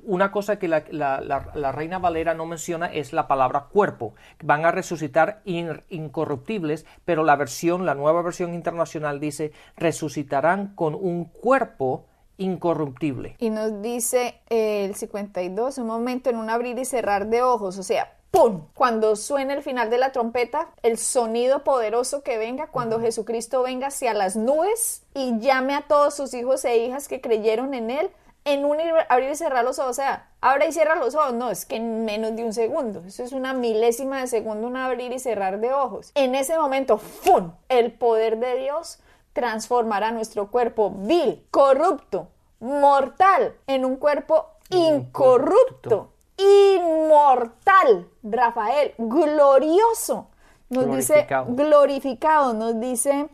una 0.04 0.34
cosa 0.34 0.60
que 0.60 0.67
la, 0.67 0.84
la- 0.91 1.21
la- 1.21 1.49
la 1.54 1.71
reina 1.71 1.97
Valera 1.97 2.34
no 2.34 2.45
menciona 2.45 2.88
es 2.88 3.13
la 3.13 3.25
palabra 3.25 3.67
cuerpo. 3.71 4.15
Van 4.43 4.65
a 4.65 4.71
resucitar 4.71 5.41
in- 5.45 5.82
incorruptibles, 5.89 6.86
pero 7.06 7.23
la 7.23 7.38
versión, 7.38 7.86
la 7.86 7.95
nueva 7.95 8.21
versión 8.21 8.54
internacional 8.54 9.21
dice 9.21 9.54
resucitarán 9.77 10.75
con 10.75 10.93
un 10.93 11.23
cuerpo 11.23 12.06
incorruptible. 12.38 13.36
Y 13.39 13.49
nos 13.49 13.82
dice 13.82 14.41
eh, 14.49 14.84
el 14.84 14.95
52, 14.95 15.77
un 15.77 15.88
momento 15.88 16.30
en 16.30 16.36
un 16.36 16.49
abrir 16.49 16.77
y 16.77 16.84
cerrar 16.84 17.27
de 17.27 17.43
ojos, 17.43 17.77
o 17.77 17.84
sea, 17.84 18.12
¡pum! 18.30 18.65
Cuando 18.73 19.15
suene 19.15 19.54
el 19.54 19.62
final 19.62 19.89
de 19.89 19.99
la 19.99 20.12
trompeta, 20.12 20.69
el 20.84 20.97
sonido 20.97 21.63
poderoso 21.63 22.23
que 22.23 22.38
venga, 22.38 22.67
cuando 22.67 22.99
Jesucristo 22.99 23.62
venga 23.63 23.88
hacia 23.88 24.13
las 24.13 24.36
nubes 24.36 25.04
y 25.13 25.39
llame 25.39 25.75
a 25.75 25.84
todos 25.88 26.15
sus 26.15 26.34
hijos 26.34 26.65
e 26.65 26.77
hijas 26.77 27.08
que 27.08 27.21
creyeron 27.21 27.73
en 27.73 27.89
Él, 27.91 28.10
en 28.43 28.65
un 28.65 28.80
ir- 28.80 29.06
abrir 29.10 29.30
y 29.32 29.36
cerrar 29.36 29.63
los 29.63 29.77
ojos, 29.80 29.91
o 29.91 29.93
sea, 29.93 30.30
abre 30.41 30.67
y 30.67 30.71
cierra 30.71 30.95
los 30.95 31.13
ojos, 31.15 31.34
no, 31.34 31.51
es 31.51 31.65
que 31.65 31.75
en 31.75 32.06
menos 32.06 32.36
de 32.36 32.43
un 32.43 32.54
segundo, 32.54 33.04
eso 33.06 33.23
es 33.23 33.34
una 33.34 33.54
milésima 33.54 34.19
de 34.21 34.27
segundo, 34.27 34.65
un 34.67 34.77
abrir 34.77 35.12
y 35.12 35.19
cerrar 35.19 35.60
de 35.60 35.71
ojos. 35.73 36.12
En 36.15 36.34
ese 36.36 36.58
momento, 36.58 36.99
¡pum! 37.25 37.51
El 37.69 37.91
poder 37.93 38.38
de 38.39 38.56
Dios 38.58 38.99
transformará 39.34 40.12
nuestro 40.12 40.49
cuerpo 40.49 40.91
vil, 40.91 41.45
corrupto, 41.51 42.27
mortal, 42.60 43.56
en 43.67 43.86
un 43.86 43.95
cuerpo 43.97 44.47
incorrupto, 44.69 46.10
inmortal, 46.38 48.08
Rafael, 48.23 48.93
glorioso. 48.97 50.27
Nos 50.69 50.86
Glorificado. 50.86 51.45
dice 51.51 51.63
glorificado, 51.63 52.54
nos 52.54 52.80
dice, 52.80 53.27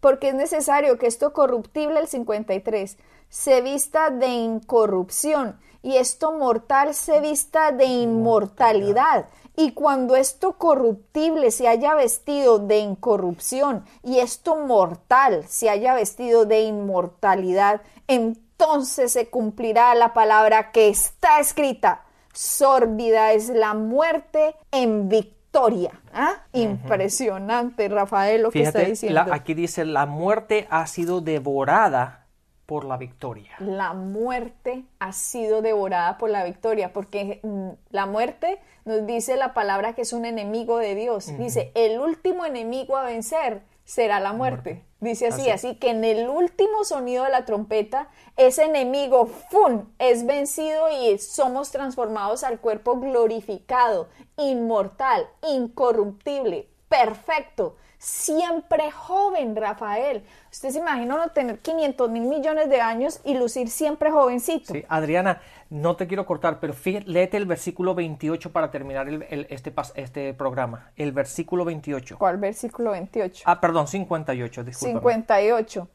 porque 0.00 0.28
es 0.28 0.34
necesario 0.34 0.98
que 0.98 1.06
esto 1.06 1.32
corruptible, 1.32 1.98
el 2.00 2.06
53, 2.08 2.98
se 3.32 3.62
vista 3.62 4.10
de 4.10 4.26
incorrupción 4.26 5.58
y 5.82 5.96
esto 5.96 6.32
mortal 6.32 6.92
se 6.92 7.18
vista 7.20 7.72
de 7.72 7.86
inmortalidad. 7.86 9.30
Y 9.56 9.72
cuando 9.72 10.16
esto 10.16 10.58
corruptible 10.58 11.50
se 11.50 11.66
haya 11.66 11.94
vestido 11.94 12.58
de 12.58 12.80
incorrupción 12.80 13.86
y 14.02 14.18
esto 14.18 14.56
mortal 14.56 15.46
se 15.48 15.70
haya 15.70 15.94
vestido 15.94 16.44
de 16.44 16.60
inmortalidad, 16.60 17.80
entonces 18.06 19.12
se 19.12 19.30
cumplirá 19.30 19.94
la 19.94 20.12
palabra 20.12 20.70
que 20.70 20.90
está 20.90 21.40
escrita. 21.40 22.04
sórbida, 22.34 23.32
es 23.32 23.48
la 23.48 23.72
muerte 23.72 24.56
en 24.70 25.08
victoria. 25.08 25.92
¿Ah? 26.12 26.42
Impresionante, 26.52 27.88
Rafael, 27.88 28.42
lo 28.42 28.50
que 28.50 28.62
está 28.62 28.80
diciendo. 28.80 29.24
aquí 29.32 29.54
dice, 29.54 29.86
la 29.86 30.04
muerte 30.04 30.66
ha 30.70 30.86
sido 30.86 31.22
devorada 31.22 32.21
por 32.66 32.84
la 32.84 32.96
victoria. 32.96 33.52
La 33.58 33.92
muerte 33.92 34.84
ha 34.98 35.12
sido 35.12 35.62
devorada 35.62 36.18
por 36.18 36.30
la 36.30 36.44
victoria, 36.44 36.92
porque 36.92 37.40
mm, 37.42 37.70
la 37.90 38.06
muerte 38.06 38.60
nos 38.84 39.06
dice 39.06 39.36
la 39.36 39.54
palabra 39.54 39.94
que 39.94 40.02
es 40.02 40.12
un 40.12 40.24
enemigo 40.24 40.78
de 40.78 40.94
Dios. 40.94 41.36
Dice, 41.38 41.72
el 41.74 42.00
último 42.00 42.44
enemigo 42.44 42.96
a 42.96 43.04
vencer 43.04 43.62
será 43.84 44.20
la 44.20 44.32
muerte. 44.32 44.84
Dice 45.00 45.26
así, 45.26 45.50
así, 45.50 45.74
que 45.74 45.90
en 45.90 46.04
el 46.04 46.28
último 46.28 46.84
sonido 46.84 47.24
de 47.24 47.30
la 47.30 47.44
trompeta, 47.44 48.08
ese 48.36 48.64
enemigo, 48.64 49.26
¡fum!, 49.26 49.86
es 49.98 50.24
vencido 50.24 50.88
y 50.90 51.18
somos 51.18 51.72
transformados 51.72 52.44
al 52.44 52.60
cuerpo 52.60 53.00
glorificado, 53.00 54.08
inmortal, 54.36 55.28
incorruptible, 55.42 56.68
perfecto, 56.88 57.76
siempre 58.02 58.90
joven, 58.90 59.54
Rafael. 59.54 60.24
Usted 60.50 60.70
se 60.70 60.78
imagina 60.80 61.16
no 61.16 61.28
tener 61.28 61.60
500 61.60 62.10
mil 62.10 62.24
millones 62.24 62.68
de 62.68 62.80
años 62.80 63.20
y 63.24 63.34
lucir 63.34 63.70
siempre 63.70 64.10
jovencito. 64.10 64.72
Sí, 64.72 64.84
Adriana, 64.88 65.40
no 65.70 65.94
te 65.94 66.08
quiero 66.08 66.26
cortar, 66.26 66.58
pero 66.58 66.74
fíjate, 66.74 67.08
léete 67.08 67.36
el 67.36 67.46
versículo 67.46 67.94
28 67.94 68.52
para 68.52 68.72
terminar 68.72 69.08
el, 69.08 69.46
este, 69.50 69.72
este 69.94 70.34
programa. 70.34 70.90
El 70.96 71.12
versículo 71.12 71.64
28. 71.64 72.18
¿Cuál 72.18 72.38
versículo 72.38 72.90
28? 72.90 73.44
Ah, 73.46 73.60
perdón, 73.60 73.86
58, 73.86 74.64
disculpa. 74.64 74.98
58. 74.98 75.88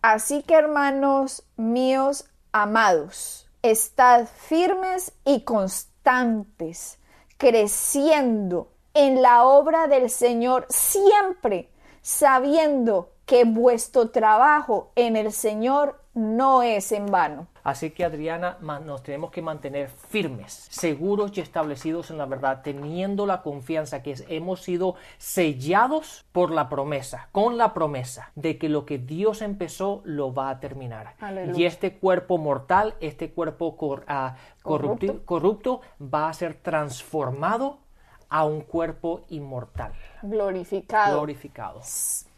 Así 0.00 0.44
que 0.44 0.54
hermanos 0.54 1.42
míos 1.56 2.30
amados, 2.52 3.50
estad 3.62 4.26
firmes 4.26 5.12
y 5.24 5.40
constantes, 5.40 7.00
creciendo 7.36 8.70
en 8.98 9.22
la 9.22 9.44
obra 9.44 9.86
del 9.86 10.10
Señor 10.10 10.66
siempre, 10.68 11.70
sabiendo 12.02 13.12
que 13.26 13.44
vuestro 13.44 14.10
trabajo 14.10 14.90
en 14.96 15.14
el 15.14 15.30
Señor 15.30 16.00
no 16.14 16.64
es 16.64 16.90
en 16.90 17.06
vano. 17.06 17.46
Así 17.62 17.90
que 17.90 18.04
Adriana, 18.04 18.58
nos 18.60 19.04
tenemos 19.04 19.30
que 19.30 19.40
mantener 19.40 19.88
firmes, 19.88 20.52
seguros 20.70 21.36
y 21.36 21.40
establecidos 21.40 22.10
en 22.10 22.18
la 22.18 22.26
verdad, 22.26 22.62
teniendo 22.64 23.24
la 23.24 23.42
confianza 23.42 24.02
que 24.02 24.16
hemos 24.28 24.62
sido 24.62 24.96
sellados 25.16 26.24
por 26.32 26.50
la 26.50 26.68
promesa, 26.68 27.28
con 27.30 27.56
la 27.56 27.74
promesa 27.74 28.32
de 28.34 28.58
que 28.58 28.68
lo 28.68 28.84
que 28.84 28.98
Dios 28.98 29.42
empezó 29.42 30.00
lo 30.04 30.34
va 30.34 30.50
a 30.50 30.58
terminar. 30.58 31.14
Y 31.54 31.66
este 31.66 31.98
cuerpo 31.98 32.36
mortal, 32.36 32.94
este 32.98 33.30
cuerpo 33.30 33.76
ah, 34.08 34.34
corrupto 34.62 35.82
va 36.02 36.30
a 36.30 36.32
ser 36.32 36.54
transformado 36.54 37.78
a 38.28 38.44
un 38.44 38.60
cuerpo 38.60 39.24
inmortal. 39.28 39.92
Glorificado. 40.22 41.16
Glorificado. 41.16 41.80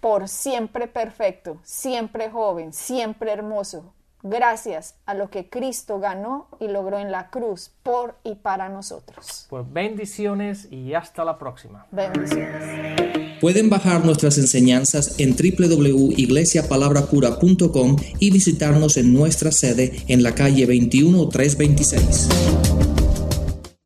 Por 0.01 0.29
siempre 0.29 0.87
perfecto, 0.87 1.59
siempre 1.63 2.31
joven, 2.31 2.73
siempre 2.73 3.33
hermoso. 3.33 3.93
Gracias 4.23 4.97
a 5.07 5.15
lo 5.15 5.31
que 5.31 5.49
Cristo 5.49 5.99
ganó 5.99 6.49
y 6.61 6.69
logró 6.69 6.99
en 6.99 7.11
la 7.11 7.31
cruz 7.31 7.71
por 7.83 8.19
y 8.23 8.35
para 8.35 8.69
nosotros. 8.69 9.47
Pues 9.49 9.65
bendiciones 9.73 10.71
y 10.71 10.93
hasta 10.93 11.25
la 11.25 11.39
próxima. 11.39 11.87
Bendiciones. 11.91 13.41
Pueden 13.41 13.71
bajar 13.71 14.05
nuestras 14.05 14.37
enseñanzas 14.37 15.19
en 15.19 15.35
www.iglesiapalabracura.com 15.35 17.97
y 18.19 18.31
visitarnos 18.31 18.99
en 18.99 19.15
nuestra 19.15 19.51
sede 19.51 20.05
en 20.09 20.23
la 20.23 20.35
calle 20.35 20.67
21326. 20.67 22.80